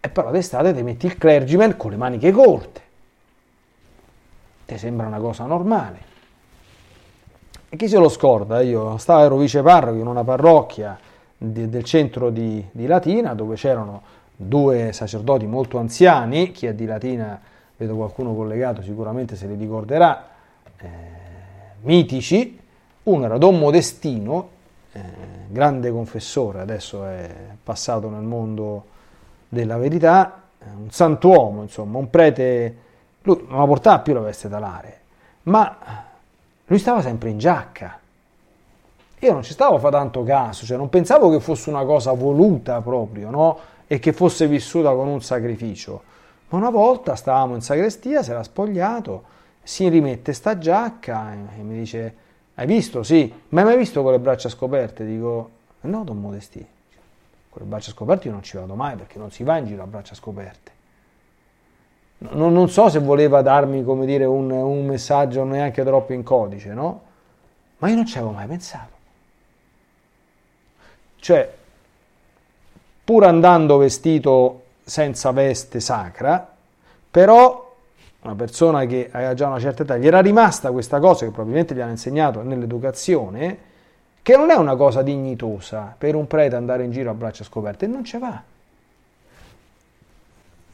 [0.00, 2.84] e però d'estate ti metti il clergyman con le maniche corte
[4.64, 6.14] ti sembra una cosa normale.
[7.68, 8.60] E chi se lo scorda?
[8.60, 10.98] Io stavo, ero vice parroco in una parrocchia
[11.36, 14.02] di, del centro di, di, Latina dove c'erano
[14.36, 17.40] due sacerdoti molto anziani, chi è di Latina,
[17.76, 20.28] vedo qualcuno collegato, sicuramente se li ricorderà,
[20.76, 20.88] eh,
[21.82, 22.58] mitici.
[23.04, 24.48] Uno era Don Modestino,
[24.92, 25.02] eh,
[25.48, 27.30] grande confessore, adesso è
[27.62, 28.84] passato nel mondo
[29.48, 30.42] della verità,
[30.76, 32.84] un santuomo, insomma, un prete
[33.26, 35.00] lui non la portava più la veste talare,
[35.44, 35.76] ma
[36.64, 37.98] lui stava sempre in giacca.
[39.18, 42.12] Io non ci stavo a fare tanto caso, cioè non pensavo che fosse una cosa
[42.12, 43.58] voluta proprio, no?
[43.86, 46.02] E che fosse vissuta con un sacrificio.
[46.48, 51.78] Ma una volta stavamo in sagrestia, si era spogliato, si rimette sta giacca e mi
[51.78, 52.14] dice,
[52.54, 53.02] hai visto?
[53.02, 55.04] Sì, ma hai mai visto con le braccia scoperte?
[55.04, 55.50] Dico,
[55.82, 56.64] no, Don Modesti,
[57.48, 59.82] con le braccia scoperte io non ci vado mai perché non si va in giro
[59.82, 60.74] a braccia scoperte
[62.18, 66.72] non, non, so se voleva darmi, come dire, un, un, messaggio neanche troppo in codice,
[66.72, 67.02] no?
[67.78, 68.94] Ma io non ci avevo mai pensato.
[71.16, 71.54] Cioè,
[73.06, 76.44] pur andando vestito senza veste sacra,
[77.08, 77.72] però
[78.22, 81.72] una persona che aveva già una certa età, gli era rimasta questa cosa che probabilmente
[81.72, 83.58] gli hanno insegnato nell'educazione,
[84.22, 87.84] che non è una cosa dignitosa per un prete andare in giro a braccia scoperte,
[87.84, 88.42] e non ce va.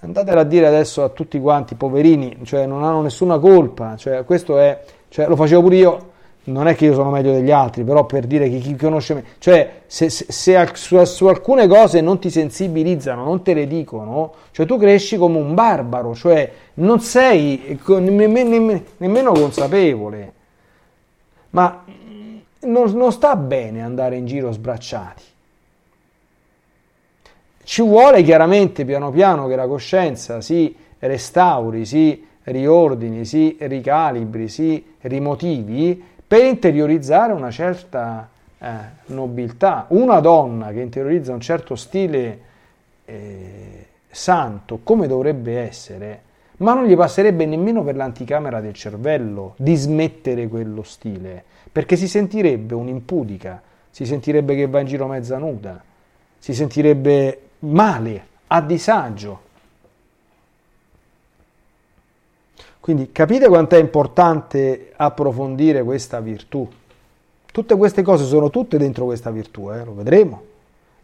[0.00, 4.58] Andatela a dire adesso a tutti quanti, poverini, cioè non hanno nessuna colpa, cioè questo
[4.58, 6.11] è, cioè lo facevo pure io,
[6.44, 9.24] non è che io sono meglio degli altri, però per dire che chi conosce me,
[9.38, 14.32] cioè se, se, se su, su, alcune cose non ti sensibilizzano, non te le dicono,
[14.50, 20.32] cioè tu cresci come un barbaro, cioè non sei nemmeno, nemmeno, nemmeno consapevole,
[21.50, 21.84] ma
[22.60, 25.22] non, non sta bene andare in giro sbracciati.
[27.64, 34.84] Ci vuole chiaramente piano piano che la coscienza si restauri, si riordini, si ricalibri, si
[35.02, 38.66] rimotivi per interiorizzare una certa eh,
[39.08, 39.84] nobiltà.
[39.88, 42.40] Una donna che interiorizza un certo stile
[43.04, 46.22] eh, santo come dovrebbe essere,
[46.56, 52.08] ma non gli passerebbe nemmeno per l'anticamera del cervello di smettere quello stile, perché si
[52.08, 53.60] sentirebbe un'impudica,
[53.90, 55.84] si sentirebbe che va in giro mezza nuda,
[56.38, 59.40] si sentirebbe male, a disagio.
[62.82, 66.68] Quindi capite quanto è importante approfondire questa virtù.
[67.52, 69.84] Tutte queste cose sono tutte dentro questa virtù, eh?
[69.84, 70.42] lo vedremo.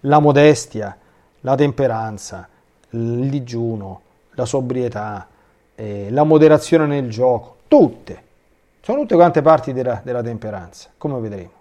[0.01, 0.97] La modestia,
[1.43, 2.49] la temperanza,
[2.91, 4.01] il digiuno,
[4.33, 5.29] la sobrietà,
[5.77, 8.23] eh, la moderazione nel gioco, tutte.
[8.81, 11.53] Sono tutte quante parti della, della temperanza, come vedremo.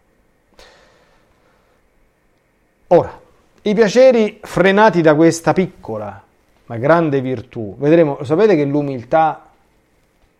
[2.87, 3.21] Ora,
[3.61, 6.23] i piaceri frenati da questa piccola
[6.67, 9.46] ma grande virtù, vedremo, sapete che l'umiltà,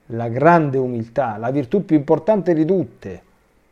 [0.08, 3.22] la grande umiltà, la virtù più importante di tutte,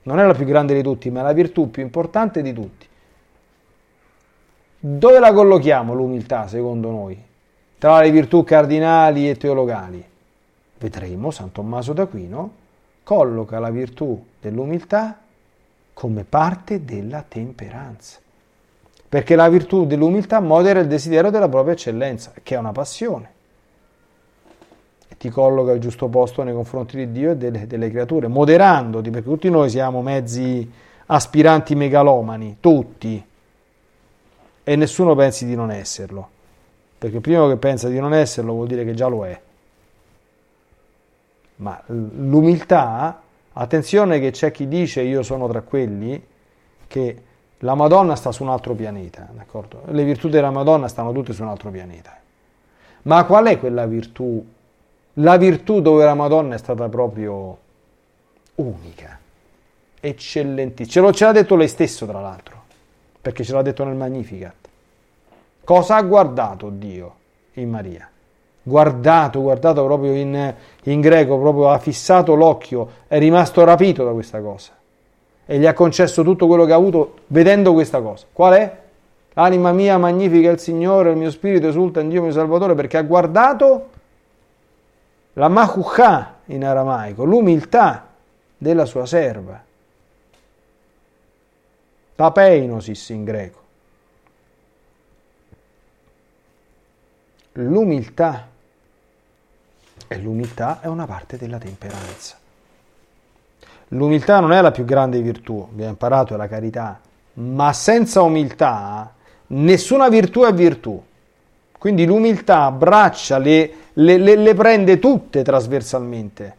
[0.03, 2.87] non è la più grande di tutti, ma la virtù più importante di tutti.
[4.79, 7.21] Dove la collochiamo l'umiltà secondo noi?
[7.77, 10.03] Tra le virtù cardinali e teologali?
[10.77, 12.51] Vedremo, San Tommaso d'Aquino
[13.03, 15.19] colloca la virtù dell'umiltà
[15.93, 18.19] come parte della temperanza
[19.15, 23.31] perché la virtù dell'umiltà modera il desiderio della propria eccellenza, che è una passione,
[25.25, 29.27] ti colloca al giusto posto nei confronti di Dio e delle, delle creature, moderandoti, perché
[29.27, 30.71] tutti noi siamo mezzi
[31.07, 33.23] aspiranti megalomani, tutti,
[34.63, 36.29] e nessuno pensi di non esserlo,
[36.97, 39.39] perché il primo che pensa di non esserlo vuol dire che già lo è.
[41.57, 43.21] Ma l'umiltà,
[43.53, 46.23] attenzione che c'è chi dice io sono tra quelli
[46.85, 47.21] che
[47.59, 49.81] la Madonna sta su un altro pianeta, d'accordo?
[49.85, 52.15] Le virtù della Madonna stanno tutte su un altro pianeta.
[53.03, 54.53] Ma qual è quella virtù?
[55.19, 57.57] La virtù dove la Madonna è stata proprio
[58.55, 59.17] unica,
[59.99, 61.07] eccellentissima.
[61.07, 62.63] Ce, ce l'ha detto lei stesso, tra l'altro,
[63.21, 64.55] perché ce l'ha detto nel Magnificat.
[65.63, 67.15] Cosa ha guardato Dio
[67.53, 68.09] in Maria?
[68.61, 70.53] Guardato, guardato proprio in,
[70.83, 74.71] in greco, proprio ha fissato l'occhio, è rimasto rapito da questa cosa
[75.45, 78.25] e gli ha concesso tutto quello che ha avuto vedendo questa cosa.
[78.31, 78.77] Qual è?
[79.35, 83.01] Anima mia magnifica il Signore, il mio spirito esulta in Dio mio Salvatore perché ha
[83.03, 83.89] guardato
[85.37, 88.07] la machucha in aramaico, l'umiltà
[88.57, 89.61] della sua serva.
[92.15, 93.63] Tapeinosis in greco.
[97.53, 98.47] L'umiltà.
[100.07, 102.37] E l'umiltà è una parte della temperanza.
[103.89, 106.99] L'umiltà non è la più grande virtù, abbiamo imparato la carità,
[107.33, 109.13] ma senza umiltà
[109.47, 111.03] nessuna virtù è virtù.
[111.77, 116.55] Quindi l'umiltà abbraccia, le, le, le, le prende tutte trasversalmente.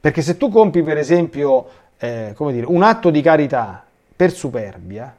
[0.00, 1.66] Perché se tu compi, per esempio,
[1.98, 3.84] eh, dire, un atto di carità
[4.14, 5.14] per superbia,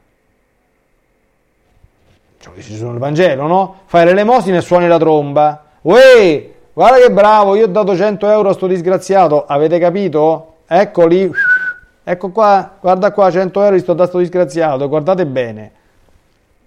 [2.38, 3.80] cioè ci sono il Vangelo, no?
[3.86, 5.64] Fai l'elemosina e suoni la tromba.
[5.80, 10.52] Uè, guarda che bravo, io ho dato 100 euro a sto disgraziato, avete capito?
[10.66, 11.30] eccoli,
[12.04, 15.72] ecco qua, guarda qua, 100 euro di sto tasto disgraziato, guardate bene.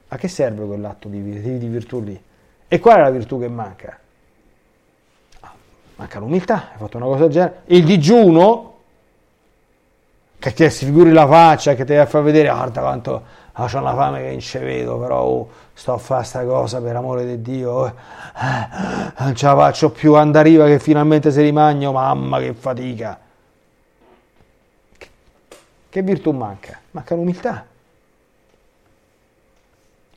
[0.10, 2.20] A che serve quell'atto di, di, di virtù lì?
[2.68, 3.98] E qual è la virtù che manca?
[5.40, 5.54] Ah,
[5.96, 7.62] manca l'umiltà, hai fatto una cosa del genere.
[7.66, 8.76] Il digiuno,
[10.38, 13.96] che ti si figuri la faccia, che ti fa vedere, guarda quanto ah, ho una
[13.96, 17.42] fame che non ci vedo, però oh, sto a fare questa cosa per amore di
[17.42, 17.94] Dio, eh,
[19.20, 23.20] non ce la faccio più, andariva che finalmente si rimagno, mamma che fatica.
[25.90, 26.80] Che virtù manca?
[26.92, 27.66] Manca l'umiltà.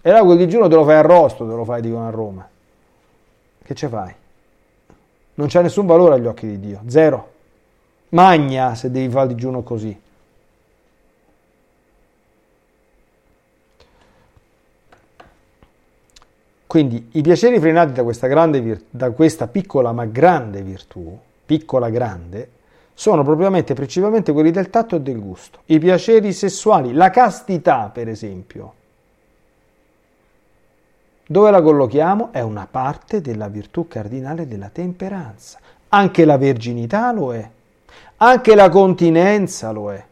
[0.02, 2.48] E là quel digiuno te lo fai arrosto, te lo fai, dicono a Roma.
[3.62, 4.14] Che ce fai?
[5.34, 7.28] Non c'è nessun valore agli occhi di Dio, zero.
[8.10, 10.00] Magna se devi fare il digiuno così.
[16.66, 22.48] Quindi i piaceri frenati da questa, grande, da questa piccola ma grande virtù, piccola grande,
[22.94, 28.08] sono propriamente principalmente quelli del tatto e del gusto, i piaceri sessuali, la castità per
[28.08, 28.74] esempio.
[31.30, 32.30] Dove la collochiamo?
[32.32, 35.60] È una parte della virtù cardinale della temperanza.
[35.90, 37.48] Anche la verginità lo è,
[38.16, 40.04] anche la continenza lo è.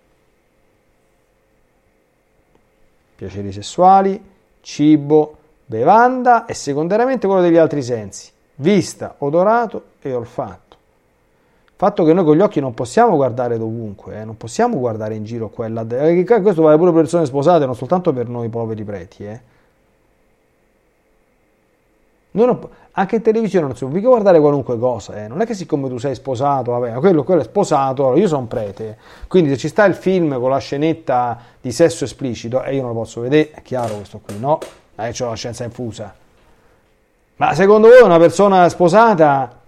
[3.17, 4.23] Piaceri sessuali,
[4.61, 10.77] cibo, bevanda e secondariamente quello degli altri sensi, vista, odorato e olfatto
[11.75, 14.25] fatto che noi con gli occhi non possiamo guardare dovunque, eh?
[14.25, 15.87] non possiamo guardare in giro qua e là.
[15.89, 19.25] Eh, questo vale pure per persone sposate, non soltanto per noi poveri preti.
[19.25, 19.41] Eh?
[22.31, 22.59] Non,
[22.93, 25.29] anche in televisione non si può mica guardare qualunque cosa, eh?
[25.29, 28.47] non è che siccome tu sei sposato, vabbè, quello, quello è sposato, allora io sono
[28.47, 28.99] prete,
[29.29, 32.93] quindi se ci sta il film con la scenetta di sesso esplicito, e io non
[32.93, 34.59] lo posso vedere, è chiaro questo qui, no?
[34.97, 36.15] Eh, ho la scienza infusa.
[37.37, 39.59] Ma secondo voi una persona sposata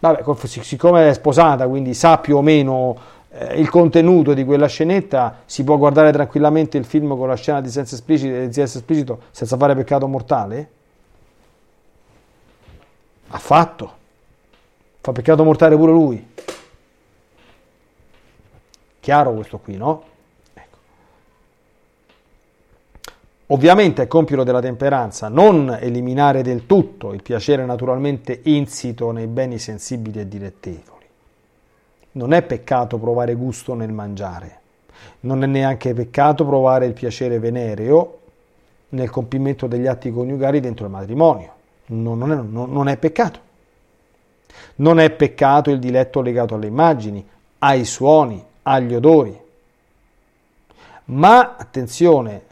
[0.00, 2.96] Vabbè, siccome è sposata, quindi sa più o meno
[3.32, 7.60] eh, il contenuto di quella scenetta, si può guardare tranquillamente il film con la scena
[7.60, 10.68] di senso esplicito, di senso esplicito senza fare peccato mortale?
[13.32, 13.98] Ha fatto.
[15.00, 16.28] Fa peccato mortale pure lui.
[19.00, 20.04] Chiaro questo qui, no?
[23.52, 29.58] Ovviamente è compito della temperanza non eliminare del tutto il piacere naturalmente insito nei beni
[29.58, 31.04] sensibili e dilettevoli.
[32.12, 34.60] Non è peccato provare gusto nel mangiare,
[35.20, 38.18] non è neanche peccato provare il piacere venereo
[38.90, 41.54] nel compimento degli atti coniugali dentro il matrimonio.
[41.92, 43.48] Non, non, è, non, non è peccato.
[44.76, 47.26] Non è peccato il diletto legato alle immagini,
[47.58, 49.38] ai suoni, agli odori.
[51.06, 52.42] Ma attenzione,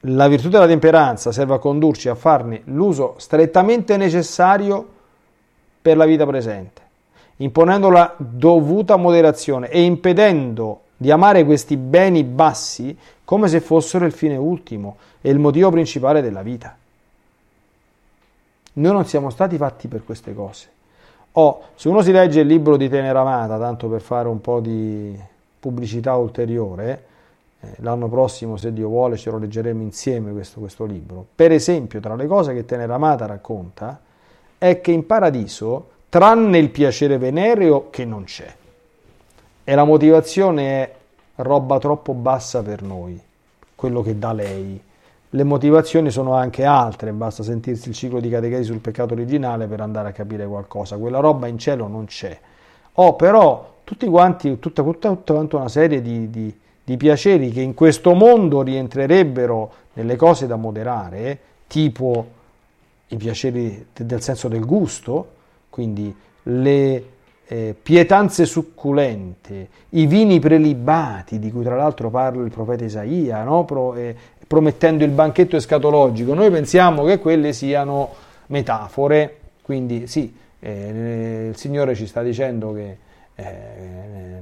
[0.00, 4.86] la virtù della temperanza serve a condurci a farne l'uso strettamente necessario
[5.80, 6.82] per la vita presente,
[7.36, 14.12] imponendo la dovuta moderazione e impedendo di amare questi beni bassi come se fossero il
[14.12, 16.76] fine ultimo e il motivo principale della vita.
[18.74, 20.68] Noi non siamo stati fatti per queste cose.
[21.32, 25.18] Oh, se uno si legge il libro di Teneramata, tanto per fare un po' di
[25.58, 27.04] pubblicità ulteriore,
[27.60, 31.26] eh, l'anno prossimo, se Dio vuole, ce lo leggeremo insieme questo, questo libro.
[31.34, 34.00] Per esempio, tra le cose che Teneramata racconta,
[34.56, 38.54] è che in paradiso, tranne il piacere venereo, che non c'è,
[39.64, 40.94] e la motivazione è
[41.36, 43.20] roba troppo bassa per noi,
[43.74, 44.80] quello che dà lei.
[45.34, 49.80] Le motivazioni sono anche altre, basta sentirsi il ciclo di catechesi sul peccato originale per
[49.80, 50.98] andare a capire qualcosa.
[50.98, 52.38] Quella roba in cielo non c'è.
[52.94, 56.54] Oh, però tutti quanti, tutta, tutta, tutta una serie di, di,
[56.84, 62.26] di piaceri che in questo mondo rientrerebbero nelle cose da moderare, tipo
[63.08, 65.28] i piaceri del senso del gusto,
[65.70, 67.04] quindi le
[67.52, 73.66] eh, pietanze succulente, i vini prelibati, di cui tra l'altro parla il profeta Isaia, no?
[73.66, 78.08] Pro, eh, promettendo il banchetto escatologico, noi pensiamo che quelle siano
[78.46, 82.96] metafore, quindi sì, eh, il Signore ci sta dicendo che
[83.34, 83.44] eh,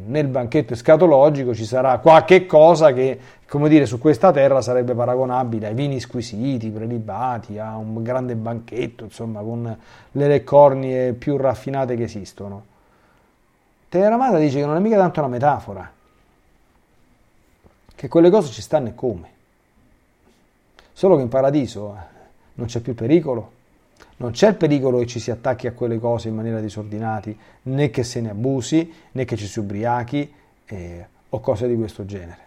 [0.07, 5.67] nel banchetto escatologico ci sarà qualche cosa che, come dire, su questa terra sarebbe paragonabile
[5.67, 9.77] ai vini squisiti, prelibati, a un grande banchetto, insomma, con
[10.13, 12.70] le leccornie più raffinate che esistono.
[13.91, 15.93] Teramata dice che non è mica tanto una metafora,
[17.93, 19.29] che quelle cose ci stanno e come.
[20.93, 22.19] Solo che in paradiso eh,
[22.55, 23.51] non c'è più pericolo,
[24.19, 27.33] non c'è il pericolo che ci si attacchi a quelle cose in maniera disordinata,
[27.63, 30.33] né che se ne abusi, né che ci si ubriachi
[30.67, 32.39] eh, o cose di questo genere.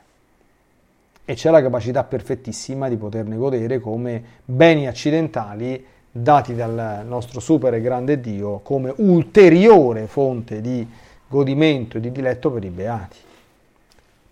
[1.26, 7.74] E c'è la capacità perfettissima di poterne godere come beni accidentali dati dal nostro super
[7.74, 10.88] e grande Dio come ulteriore fonte di
[11.34, 13.18] godimento e di diletto per i beati.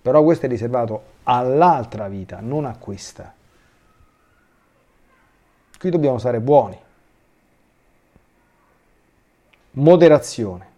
[0.01, 3.33] Però questo è riservato all'altra vita, non a questa.
[5.79, 6.77] Qui dobbiamo stare buoni
[9.73, 10.69] moderazione.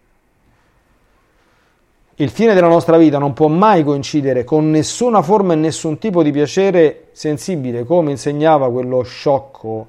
[2.15, 6.21] Il fine della nostra vita non può mai coincidere con nessuna forma e nessun tipo
[6.21, 9.87] di piacere sensibile, come insegnava quello sciocco,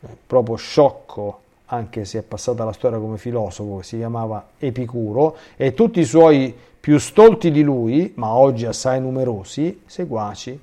[0.00, 1.41] eh, proprio sciocco,
[1.72, 6.04] anche se è passata la storia come filosofo, che si chiamava Epicuro, e tutti i
[6.04, 10.60] suoi più stolti di lui, ma oggi assai numerosi, seguaci.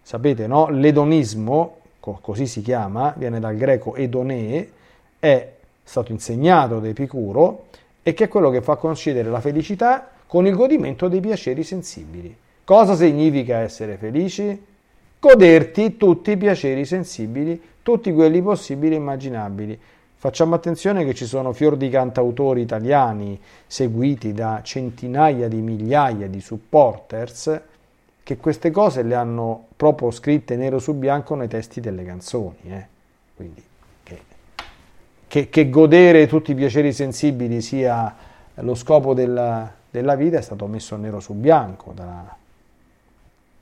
[0.00, 0.68] Sapete, no?
[0.70, 4.72] L'edonismo, così si chiama, viene dal greco edonee,
[5.18, 5.52] è
[5.84, 7.66] stato insegnato da Epicuro
[8.02, 12.34] e che è quello che fa coincidere la felicità con il godimento dei piaceri sensibili.
[12.64, 14.64] Cosa significa essere felici?
[15.20, 19.78] Goderti tutti i piaceri sensibili, tutti quelli possibili e immaginabili.
[20.22, 26.40] Facciamo attenzione che ci sono fior di cantautori italiani seguiti da centinaia di migliaia di
[26.40, 27.60] supporters
[28.22, 32.56] che queste cose le hanno proprio scritte nero su bianco nei testi delle canzoni.
[32.68, 32.86] Eh?
[33.34, 33.64] Quindi
[35.26, 38.14] che, che, godere tutti i piaceri sensibili sia
[38.54, 42.36] lo scopo della, della vita è stato messo nero su bianco da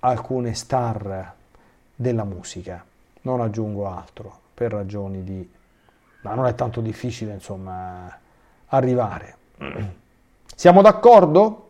[0.01, 1.33] alcune star
[1.97, 2.85] della musica.
[3.23, 5.59] Non aggiungo altro per ragioni di...
[6.23, 8.18] ma non è tanto difficile insomma
[8.66, 9.37] arrivare.
[10.55, 11.68] Siamo d'accordo?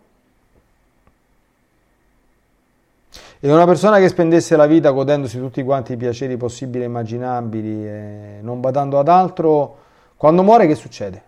[3.43, 7.87] E una persona che spendesse la vita godendosi tutti quanti i piaceri possibili e immaginabili
[7.87, 9.79] e non badando ad altro,
[10.17, 11.23] quando muore che succede?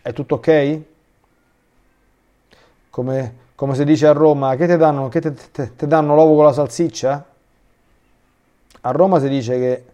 [0.00, 0.80] È tutto ok?
[2.88, 6.36] Come, come si dice a Roma, che ti danno, che te, te, te danno l'uovo
[6.36, 7.26] con la salsiccia?
[8.80, 9.84] A Roma si dice che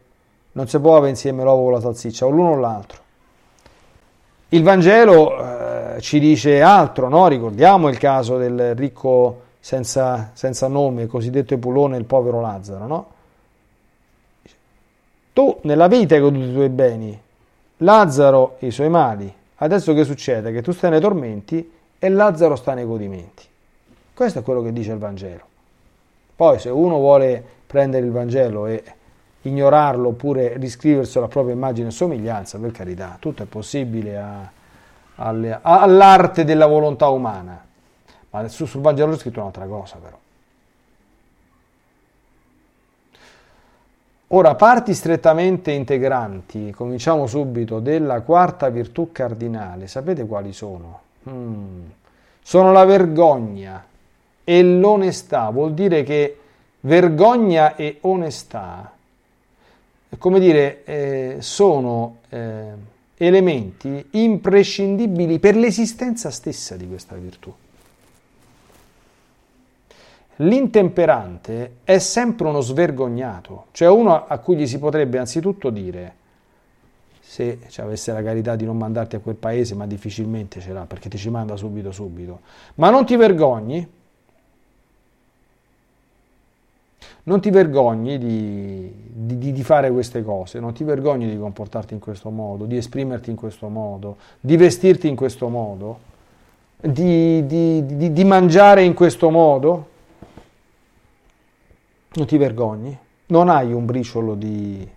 [0.56, 3.00] non si può avere insieme l'uovo con la salsiccia, o l'uno o l'altro.
[4.48, 7.28] Il Vangelo eh, ci dice altro, no?
[7.28, 12.86] ricordiamo il caso del ricco senza, senza nome, cosiddetto Epulone, il povero Lazzaro.
[12.86, 13.06] No?
[15.34, 17.20] Tu nella vita hai goduto i tuoi beni,
[17.78, 19.32] Lazzaro i suoi mali.
[19.56, 20.52] Adesso che succede?
[20.52, 23.44] Che tu stai nei tormenti e Lazzaro sta nei godimenti.
[24.14, 25.44] Questo è quello che dice il Vangelo.
[26.34, 28.82] Poi se uno vuole prendere il Vangelo e
[29.48, 34.50] ignorarlo oppure riscriversi alla propria immagine e somiglianza, per carità, tutto è possibile a,
[35.16, 37.64] alle, all'arte della volontà umana.
[38.30, 40.18] Ma su, sul Vangelo è scritto un'altra cosa però.
[44.30, 51.00] Ora, parti strettamente integranti, cominciamo subito, della quarta virtù cardinale, sapete quali sono?
[51.30, 51.84] Mm.
[52.42, 53.84] Sono la vergogna
[54.42, 56.38] e l'onestà, vuol dire che
[56.80, 58.95] vergogna e onestà
[60.18, 62.72] come dire, eh, sono eh,
[63.16, 67.52] elementi imprescindibili per l'esistenza stessa di questa virtù.
[70.40, 76.14] L'intemperante è sempre uno svergognato, cioè uno a cui gli si potrebbe anzitutto dire,
[77.20, 81.08] se avesse la carità di non mandarti a quel paese, ma difficilmente ce l'ha perché
[81.08, 82.40] ti ci manda subito subito,
[82.74, 83.88] ma non ti vergogni?
[87.28, 91.98] Non ti vergogni di, di, di, fare queste cose, non ti vergogni di comportarti in
[91.98, 95.98] questo modo, di esprimerti in questo modo, di vestirti in questo modo,
[96.80, 99.88] di, di mangiare in questo modo?
[102.12, 102.96] Non ti vergogni?
[103.26, 104.88] Non hai un briciolo di,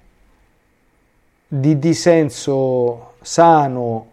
[1.48, 4.06] di, di senso sano,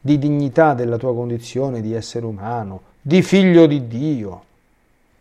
[0.00, 4.42] di dignità della tua condizione di essere umano, di figlio di Dio?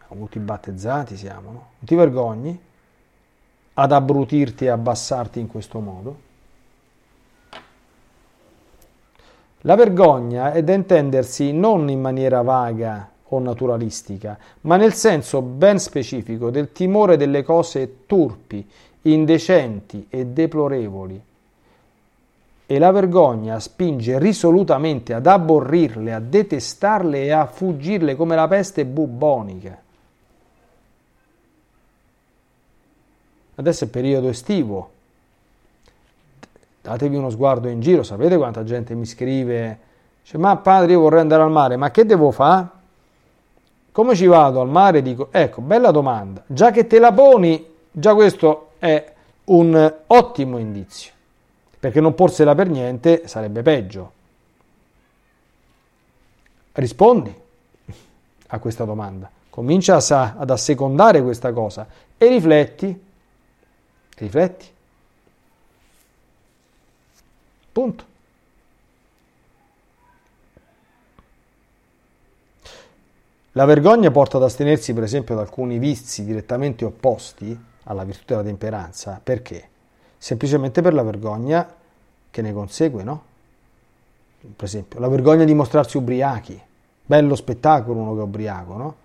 [0.09, 1.51] Avuti battezzati siamo, no?
[1.51, 2.59] Non ti vergogni
[3.73, 6.25] ad abbrutirti e abbassarti in questo modo?
[9.61, 15.79] La vergogna è da intendersi non in maniera vaga o naturalistica, ma nel senso ben
[15.79, 18.65] specifico del timore delle cose turpi,
[19.01, 21.21] indecenti e deplorevoli.
[22.65, 28.85] E la vergogna spinge risolutamente ad aborrirle, a detestarle e a fuggirle come la peste
[28.85, 29.85] bubbonica.
[33.59, 34.91] Adesso è periodo estivo.
[36.81, 39.79] Datevi uno sguardo in giro, sapete quanta gente mi scrive?
[40.21, 42.67] Dice, ma padre, io vorrei andare al mare, ma che devo fare?
[43.91, 45.01] Come ci vado al mare?
[45.01, 46.43] Dico, ecco, bella domanda.
[46.45, 49.13] Già che te la poni, già questo è
[49.45, 51.11] un ottimo indizio,
[51.79, 54.11] perché non porsela per niente sarebbe peggio.
[56.73, 57.35] Rispondi
[58.47, 61.87] a questa domanda, comincia ad assecondare questa cosa
[62.17, 63.05] e rifletti,
[64.23, 64.65] rifletti.
[67.71, 68.15] Punto.
[73.51, 78.43] La vergogna porta ad astenersi, per esempio, da alcuni vizi direttamente opposti alla virtù della
[78.43, 79.19] temperanza.
[79.23, 79.69] Perché?
[80.17, 81.75] Semplicemente per la vergogna
[82.29, 83.23] che ne consegue, no?
[84.55, 86.61] Per esempio, la vergogna di mostrarsi ubriachi.
[87.03, 88.95] Bello spettacolo uno che è ubriaco, no?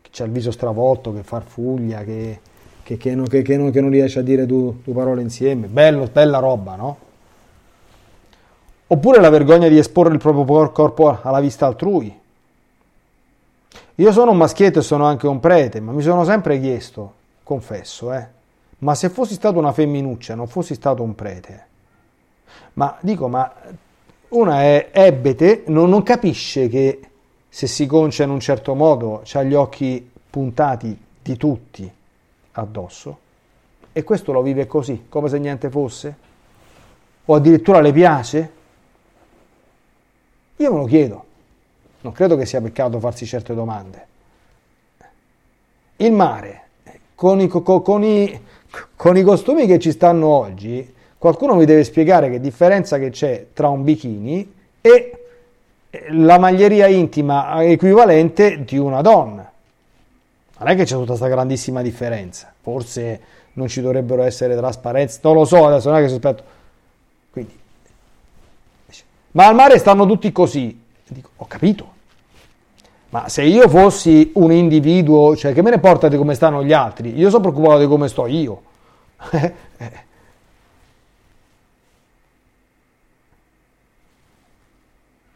[0.00, 2.40] Che ha il viso stravolto, che farfuglia, che,
[2.96, 5.66] che, che, non, che non, non, riesce a dire due, due parole insieme.
[5.66, 6.98] Bello, bella roba, no?
[8.88, 12.18] Oppure la vergogna di esporre il proprio corpo alla vista altrui
[14.00, 17.12] io sono un maschietto e sono anche un prete, ma mi sono sempre chiesto,
[17.42, 18.26] confesso, eh,
[18.78, 21.66] ma se fossi stato una femminuccia, non fossi stato un prete,
[22.74, 23.52] ma dico, ma
[24.28, 27.00] una è ebete, non, non capisce che
[27.46, 31.92] se si concia in un certo modo ha gli occhi puntati di tutti
[32.60, 33.28] addosso
[33.92, 36.14] e questo lo vive così, come se niente fosse?
[37.24, 38.50] O addirittura le piace?
[40.56, 41.24] Io me lo chiedo.
[42.02, 44.06] Non credo che sia peccato farsi certe domande.
[45.96, 46.62] Il mare,
[47.14, 48.40] con i, con, i,
[48.96, 53.48] con i, costumi che ci stanno oggi, qualcuno mi deve spiegare che differenza che c'è
[53.52, 55.24] tra un bikini e
[56.10, 59.49] la maglieria intima equivalente di una donna.
[60.60, 62.52] Non è che c'è tutta questa grandissima differenza.
[62.60, 63.20] Forse
[63.54, 66.44] non ci dovrebbero essere trasparenze, non lo so, adesso non è che sospetto.
[67.30, 67.58] Quindi,
[69.32, 70.78] ma al mare stanno tutti così.
[71.08, 71.98] Dico, ho capito.
[73.08, 76.74] Ma se io fossi un individuo, cioè che me ne porta di come stanno gli
[76.74, 77.16] altri?
[77.16, 78.62] Io sono preoccupato di come sto io.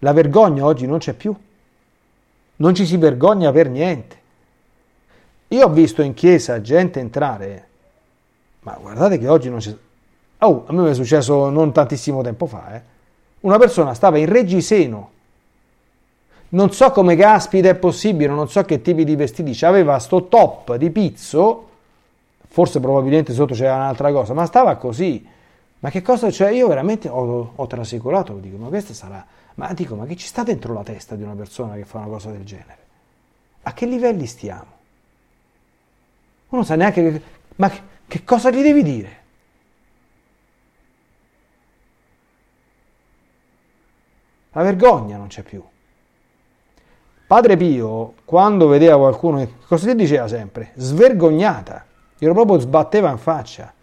[0.00, 1.34] La vergogna oggi non c'è più.
[2.56, 4.20] Non ci si vergogna per niente.
[5.54, 7.68] Io ho visto in chiesa gente entrare,
[8.60, 9.74] ma guardate che oggi non c'è...
[10.38, 12.82] Oh, a me è successo non tantissimo tempo fa, eh.
[13.40, 15.10] Una persona stava in reggiseno
[16.48, 20.76] non so come caspita è possibile, non so che tipi di vestiti, aveva sto top
[20.76, 21.68] di pizzo,
[22.46, 25.26] forse probabilmente sotto c'era un'altra cosa, ma stava così.
[25.80, 29.24] Ma che cosa, cioè io veramente ho, ho trasecolato, dico, ma questa sarà,
[29.54, 32.06] ma dico, ma che ci sta dentro la testa di una persona che fa una
[32.06, 32.78] cosa del genere?
[33.62, 34.73] A che livelli stiamo?
[36.54, 37.22] Uno sa neanche, che,
[37.56, 39.22] ma che, che cosa gli devi dire?
[44.52, 45.60] La vergogna non c'è più.
[47.26, 50.70] Padre Pio, quando vedeva qualcuno, cosa gli diceva sempre?
[50.74, 51.84] Svergognata.
[52.16, 53.74] glielo proprio sbatteva in faccia,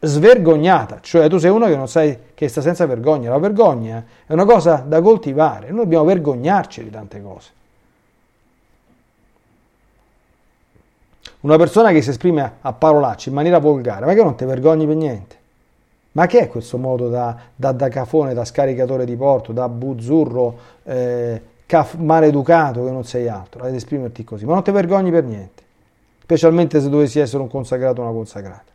[0.00, 4.32] svergognata, cioè tu sei uno che non sai che sta senza vergogna, la vergogna è
[4.32, 7.50] una cosa da coltivare, noi dobbiamo vergognarci di tante cose.
[11.44, 14.86] Una persona che si esprime a parolacce in maniera volgare, ma che non ti vergogni
[14.86, 15.36] per niente?
[16.12, 20.58] Ma che è questo modo da, da, da cafone, da scaricatore di porto, da buzzurro
[20.84, 24.46] eh, caf- maleducato che non sei altro, ad esprimerti così?
[24.46, 25.62] Ma non ti vergogni per niente,
[26.22, 28.72] specialmente se dovessi essere un consacrato o una consacrata.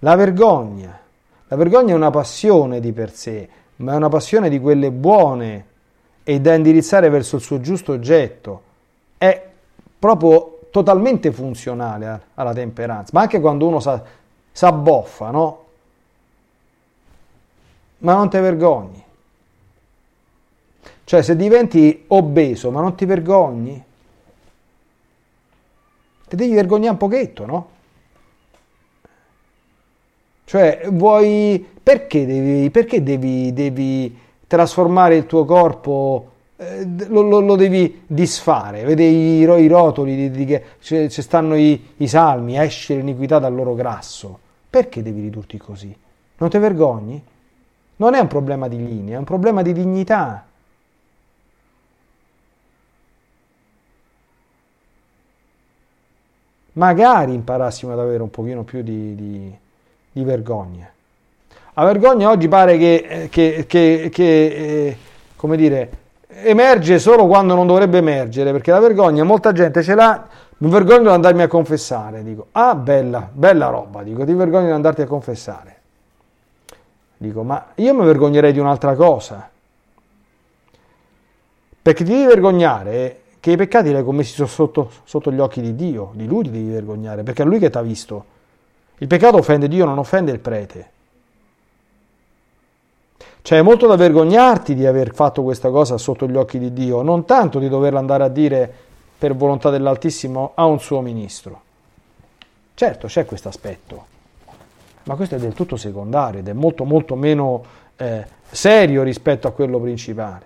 [0.00, 1.05] La vergogna.
[1.48, 5.66] La vergogna è una passione di per sé, ma è una passione di quelle buone
[6.24, 8.62] e da indirizzare verso il suo giusto oggetto.
[9.16, 9.48] È
[9.98, 15.64] proprio totalmente funzionale alla temperanza, ma anche quando uno si abboffa, no?
[17.98, 19.04] Ma non ti vergogni.
[21.04, 23.84] Cioè, se diventi obeso, ma non ti vergogni?
[26.28, 27.68] Ti devi vergognare un pochetto, no?
[30.46, 31.74] Cioè, vuoi...
[31.82, 34.16] Perché devi, perché devi, devi
[34.46, 38.84] trasformare il tuo corpo, eh, lo, lo, lo, devi disfare?
[38.84, 43.54] Vedi i, i rotoli, di, di, che ci stanno i, i salmi, esce l'iniquità dal
[43.54, 44.38] loro grasso.
[44.70, 45.96] Perché devi ridurti così?
[46.38, 47.22] Non ti vergogni?
[47.96, 50.44] Non è un problema di linea, è un problema di dignità.
[56.72, 59.58] Magari imparassimo ad avere un pochino più di, di
[60.16, 60.90] di vergogna.
[61.74, 64.96] La vergogna oggi pare che, che, che, che eh,
[65.36, 65.90] come dire,
[66.26, 70.26] emerge solo quando non dovrebbe emergere, perché la vergogna molta gente ce l'ha,
[70.58, 74.72] mi vergogno di andarmi a confessare, dico, ah bella, bella roba, dico, ti vergogni di
[74.72, 75.76] andarti a confessare.
[77.18, 79.50] Dico, ma io mi vergognerei di un'altra cosa,
[81.82, 85.74] perché ti devi vergognare che i peccati li hai commessi sotto, sotto gli occhi di
[85.74, 88.34] Dio, di Lui ti devi vergognare, perché è Lui che ti ha visto
[88.98, 90.90] il peccato offende Dio, non offende il prete.
[93.42, 97.24] C'è molto da vergognarti di aver fatto questa cosa sotto gli occhi di Dio, non
[97.24, 98.72] tanto di doverla andare a dire
[99.18, 101.60] per volontà dell'Altissimo a un suo ministro.
[102.74, 104.06] Certo, c'è questo aspetto,
[105.04, 107.64] ma questo è del tutto secondario ed è molto molto meno
[107.96, 110.44] eh, serio rispetto a quello principale.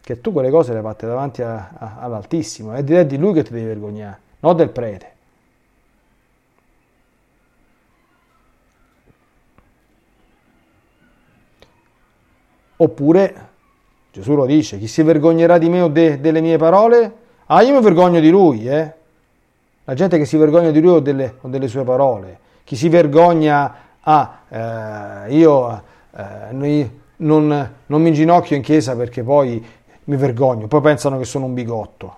[0.00, 3.52] Che tu quelle cose le fatte davanti a, a, all'Altissimo, è di lui che ti
[3.52, 5.16] devi vergognare, non del prete.
[12.80, 13.46] Oppure
[14.12, 17.12] Gesù lo dice, chi si vergognerà di me o de, delle mie parole?
[17.46, 18.92] Ah, io mi vergogno di lui, eh?
[19.84, 22.38] La gente che si vergogna di lui o delle, o delle sue parole.
[22.64, 25.82] Chi si vergogna, ah, eh, io
[26.14, 26.52] eh,
[27.16, 29.64] non, non mi inginocchio in chiesa perché poi
[30.04, 32.16] mi vergogno, poi pensano che sono un bigotto.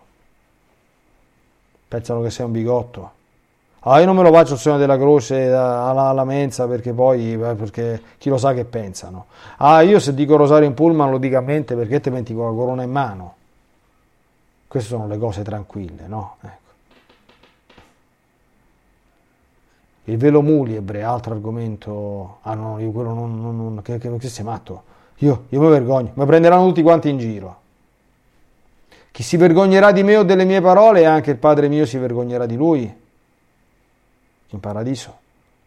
[1.87, 3.11] Pensano che sei un bigotto.
[3.83, 7.39] Ah, io non me lo faccio il segno della croce alla, alla mensa perché poi,
[7.39, 9.27] perché chi lo sa che pensano.
[9.57, 12.51] Ah, io se dico rosario in pullman lo dico a mente perché ti metti con
[12.51, 13.35] la corona in mano.
[14.69, 16.37] Queste sono le cose tranquille, no?
[16.43, 16.59] Ecco.
[20.05, 22.39] Il velo mulibre, altro argomento.
[22.43, 23.41] Ah no, io quello non...
[23.41, 24.83] non, non che, che, che sei matto?
[25.19, 27.59] Io, io mi vergogno, mi prenderanno tutti quanti in giro.
[29.11, 32.45] Chi si vergognerà di me o delle mie parole, anche il Padre mio si vergognerà
[32.45, 33.09] di lui
[34.51, 35.19] in paradiso.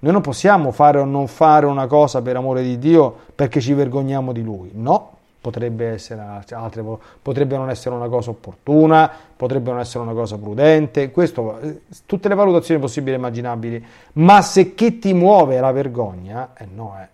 [0.03, 3.73] Noi non possiamo fare o non fare una cosa per amore di Dio perché ci
[3.73, 4.71] vergogniamo di Lui.
[4.73, 6.83] No, potrebbe essere altre,
[7.21, 12.27] potrebbe non essere una cosa opportuna, potrebbe non essere una cosa prudente, questo, eh, tutte
[12.27, 17.07] le valutazioni possibili e immaginabili, ma se che ti muove la vergogna, eh no, eh.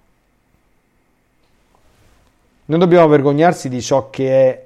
[2.65, 4.65] Non dobbiamo vergognarsi di ciò che è,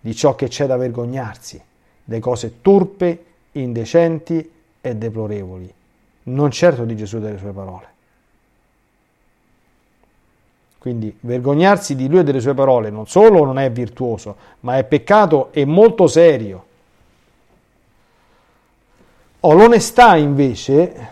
[0.00, 1.60] di ciò che c'è da vergognarsi,
[2.02, 5.74] delle cose turpe, indecenti e deplorevoli
[6.24, 7.88] non certo di Gesù e delle sue parole.
[10.78, 14.84] Quindi vergognarsi di lui e delle sue parole non solo non è virtuoso, ma è
[14.84, 16.64] peccato e molto serio.
[19.40, 21.08] Oh, l'onestà invece,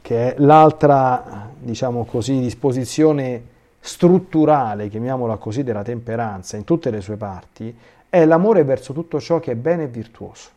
[0.00, 3.44] che è l'altra, diciamo così, disposizione
[3.78, 7.76] strutturale, chiamiamola così, della temperanza in tutte le sue parti,
[8.08, 10.48] è l'amore verso tutto ciò che è bene e virtuoso,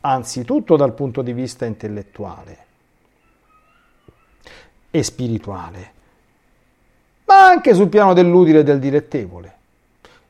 [0.00, 2.63] anzitutto dal punto di vista intellettuale
[4.94, 5.90] e spirituale,
[7.24, 9.56] ma anche sul piano dell'utile e del dilettevole,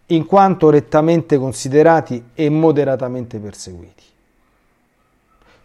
[0.06, 4.04] in quanto rettamente considerati e moderatamente perseguiti.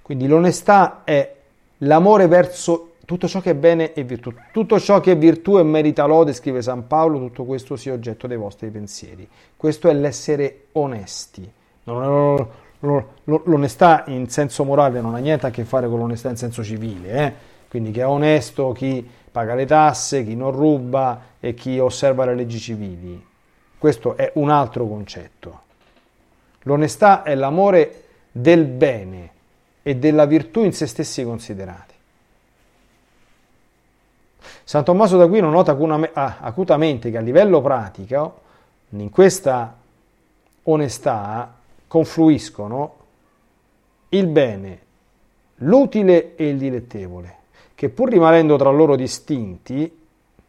[0.02, 1.34] Quindi l'onestà è
[1.78, 5.64] l'amore verso Tutto ciò che è bene è virtù, tutto ciò che è virtù e
[5.64, 9.28] merita lode, scrive San Paolo, tutto questo sia oggetto dei vostri pensieri.
[9.58, 11.52] Questo è l'essere onesti.
[13.24, 17.12] L'onestà in senso morale non ha niente a che fare con l'onestà in senso civile,
[17.12, 17.34] eh?
[17.70, 22.36] Quindi che è onesto chi paga le tasse, chi non ruba e chi osserva le
[22.36, 23.28] leggi civili.
[23.78, 25.62] Questo è un altro concetto.
[26.64, 29.32] L'onestà è l'amore del bene
[29.82, 31.94] e della virtù in se stessi considerati.
[34.64, 35.78] San Tommaso d'Aquino nota
[36.14, 38.42] ah, acutamente che a livello pratico,
[38.90, 39.76] in questa
[40.64, 41.56] onestà,
[41.88, 42.96] confluiscono
[44.10, 44.80] il bene,
[45.56, 47.38] l'utile e il dilettevole,
[47.80, 49.98] che pur rimanendo tra loro distinti,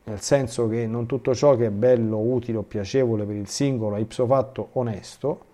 [0.03, 3.95] nel senso che non tutto ciò che è bello, utile o piacevole per il singolo
[3.95, 5.45] è ipso fatto onesto,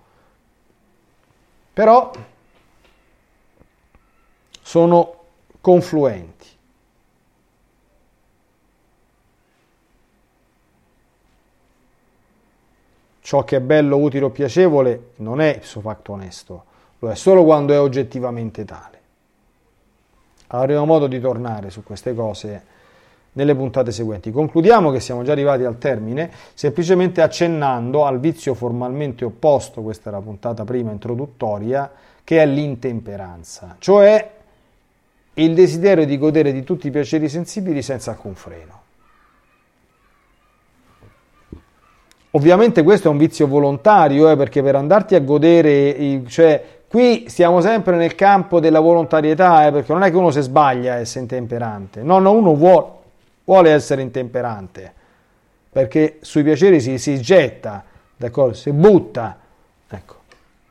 [1.75, 2.11] però
[4.63, 5.15] sono
[5.61, 6.47] confluenti.
[13.21, 16.65] Ciò che è bello, utile o piacevole non è ipso facto onesto,
[17.01, 18.96] lo è solo quando è oggettivamente tale.
[20.49, 22.75] Avremo modo di tornare su queste cose
[23.33, 24.31] nelle puntate seguenti.
[24.31, 30.13] Concludiamo che siamo già arrivati al termine, semplicemente accennando al vizio formalmente opposto, questa è
[30.13, 31.91] la puntata prima introduttoria,
[32.25, 34.31] che è l'intemperanza, cioè
[35.35, 38.85] il desiderio di godere di tutti i piaceri sensibili senza alcun freno.
[42.31, 47.61] Ovviamente questo è un vizio volontario, eh, perché per andarti a godere, cioè qui stiamo
[47.61, 51.21] sempre nel campo della volontarietà, eh, perché non è che uno se sbaglia a essere
[51.21, 52.87] intemperante, no, no, uno vuole,
[53.45, 54.95] vuole essere intemperante,
[55.71, 57.85] perché sui piaceri si, si getta,
[58.17, 58.55] d'accordo?
[58.55, 59.39] si butta,
[59.87, 60.15] ecco.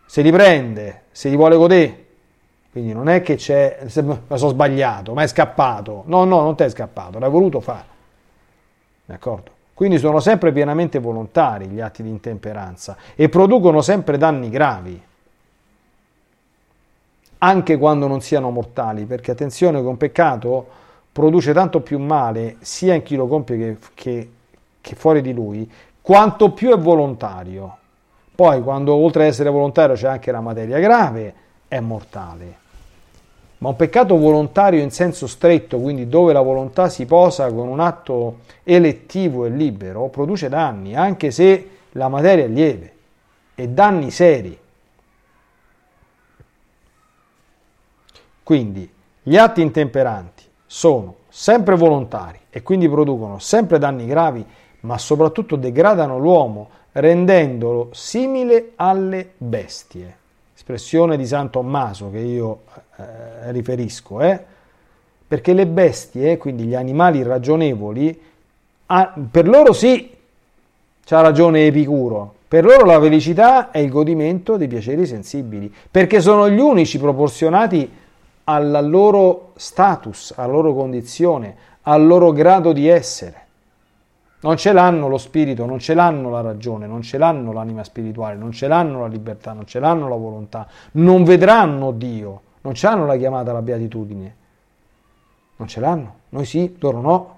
[0.08, 2.06] se li prende, se li vuole godere.
[2.72, 6.06] Quindi non è che c'è, ma sono sbagliato, ma è scappato.
[6.08, 7.86] No, no, non ti è scappato, l'hai voluto fare.
[9.06, 9.52] D'accordo?
[9.76, 15.00] Quindi sono sempre pienamente volontari gli atti di intemperanza e producono sempre danni gravi,
[17.46, 20.66] anche quando non siano mortali, perché attenzione che un peccato
[21.12, 24.30] produce tanto più male sia in chi lo compie che, che,
[24.82, 25.70] che fuori di lui,
[26.02, 27.78] quanto più è volontario.
[28.34, 31.34] Poi quando oltre ad essere volontario c'è anche la materia grave,
[31.68, 32.64] è mortale.
[33.60, 37.80] Ma un peccato volontario in senso stretto, quindi dove la volontà si posa con un
[37.80, 42.94] atto elettivo e libero, produce danni, anche se la materia è lieve,
[43.54, 44.60] e danni seri.
[48.46, 48.88] Quindi
[49.24, 54.46] gli atti intemperanti sono sempre volontari e quindi producono sempre danni gravi,
[54.82, 60.18] ma soprattutto degradano l'uomo rendendolo simile alle bestie.
[60.56, 62.60] Espressione di San Tommaso che io
[62.98, 64.40] eh, riferisco, eh?
[65.28, 68.22] perché le bestie, quindi gli animali ragionevoli,
[69.32, 70.12] per loro sì,
[71.04, 76.48] c'ha ragione Epicuro, per loro la felicità è il godimento dei piaceri sensibili, perché sono
[76.48, 78.04] gli unici proporzionati
[78.46, 83.44] al loro status, alla loro condizione, al loro grado di essere.
[84.42, 88.36] Non ce l'hanno lo spirito, non ce l'hanno la ragione, non ce l'hanno l'anima spirituale,
[88.36, 92.88] non ce l'hanno la libertà, non ce l'hanno la volontà, non vedranno Dio, non ce
[92.88, 94.36] l'hanno la chiamata alla beatitudine.
[95.58, 97.36] Non ce l'hanno, noi sì, loro no.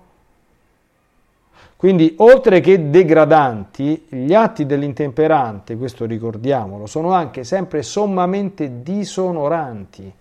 [1.78, 10.12] Quindi, oltre che degradanti, gli atti dell'intemperante, questo ricordiamolo, sono anche sempre sommamente disonoranti,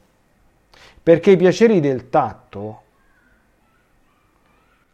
[1.06, 2.80] perché i piaceri del tatto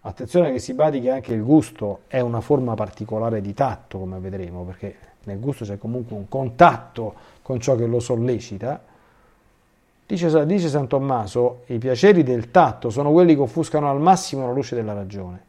[0.05, 4.19] Attenzione che si badi che anche il gusto è una forma particolare di tatto, come
[4.19, 8.83] vedremo, perché nel gusto c'è comunque un contatto con ciò che lo sollecita.
[10.05, 14.53] Dice, dice San Tommaso, i piaceri del tatto sono quelli che offuscano al massimo la
[14.53, 15.45] luce della ragione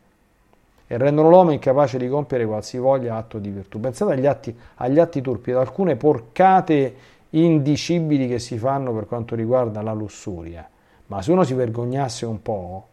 [0.86, 3.80] e rendono l'uomo incapace di compiere qualsivoglia atto di virtù.
[3.80, 6.96] Pensate agli atti, agli atti turpi, ad alcune porcate
[7.34, 10.68] indicibili che si fanno per quanto riguarda la lussuria,
[11.08, 12.88] ma se uno si vergognasse un po',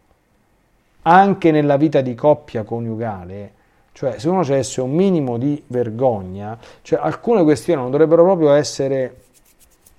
[1.03, 3.53] anche nella vita di coppia coniugale,
[3.93, 9.15] cioè se uno avesse un minimo di vergogna, cioè alcune questioni non dovrebbero proprio essere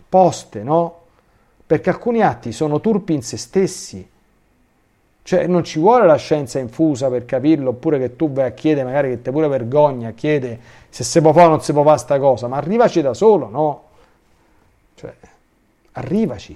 [0.08, 1.00] poste, no?
[1.66, 4.10] Perché alcuni atti sono turpi in se stessi.
[5.24, 8.86] Cioè non ci vuole la scienza infusa per capirlo, oppure che tu vai a chiedere,
[8.86, 12.00] magari che te pure vergogna, chiede se si può fare o non si può fare
[12.00, 13.84] sta cosa, ma arrivaci da solo, no?
[15.02, 15.16] Cioè,
[15.94, 16.56] arrivaci.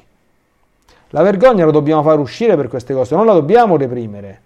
[1.09, 4.41] La vergogna la dobbiamo far uscire per queste cose, non la dobbiamo reprimere.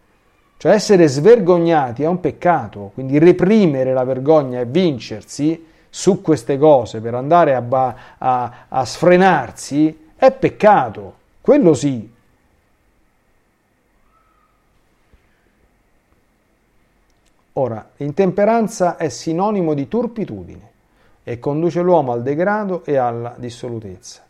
[0.55, 7.01] Cioè essere svergognati è un peccato, quindi reprimere la vergogna e vincersi su queste cose
[7.01, 12.09] per andare a, ba- a, a sfrenarsi è peccato, quello sì.
[17.53, 20.68] Ora, intemperanza è sinonimo di turpitudine
[21.29, 24.25] e conduce l'uomo al degrado e alla dissolutezza.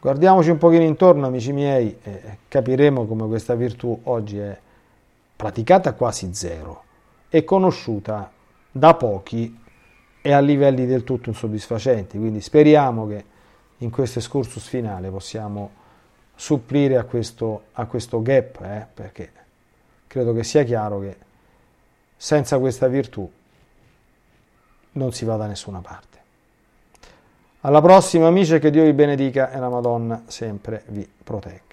[0.00, 4.58] Guardiamoci un pochino intorno, amici miei, e capiremo come questa virtù oggi è
[5.36, 6.84] praticata quasi zero
[7.28, 8.30] e conosciuta
[8.70, 9.60] da pochi
[10.22, 12.16] e a livelli del tutto insoddisfacenti.
[12.16, 13.24] Quindi speriamo che
[13.76, 15.72] in questo excursus finale possiamo
[16.34, 19.30] supplire a questo, a questo gap, eh, perché
[20.06, 21.16] credo che sia chiaro che
[22.16, 23.30] senza questa virtù
[24.92, 26.18] non si va da nessuna parte.
[27.60, 31.71] Alla prossima amici, che Dio vi benedica e la Madonna sempre vi protegga.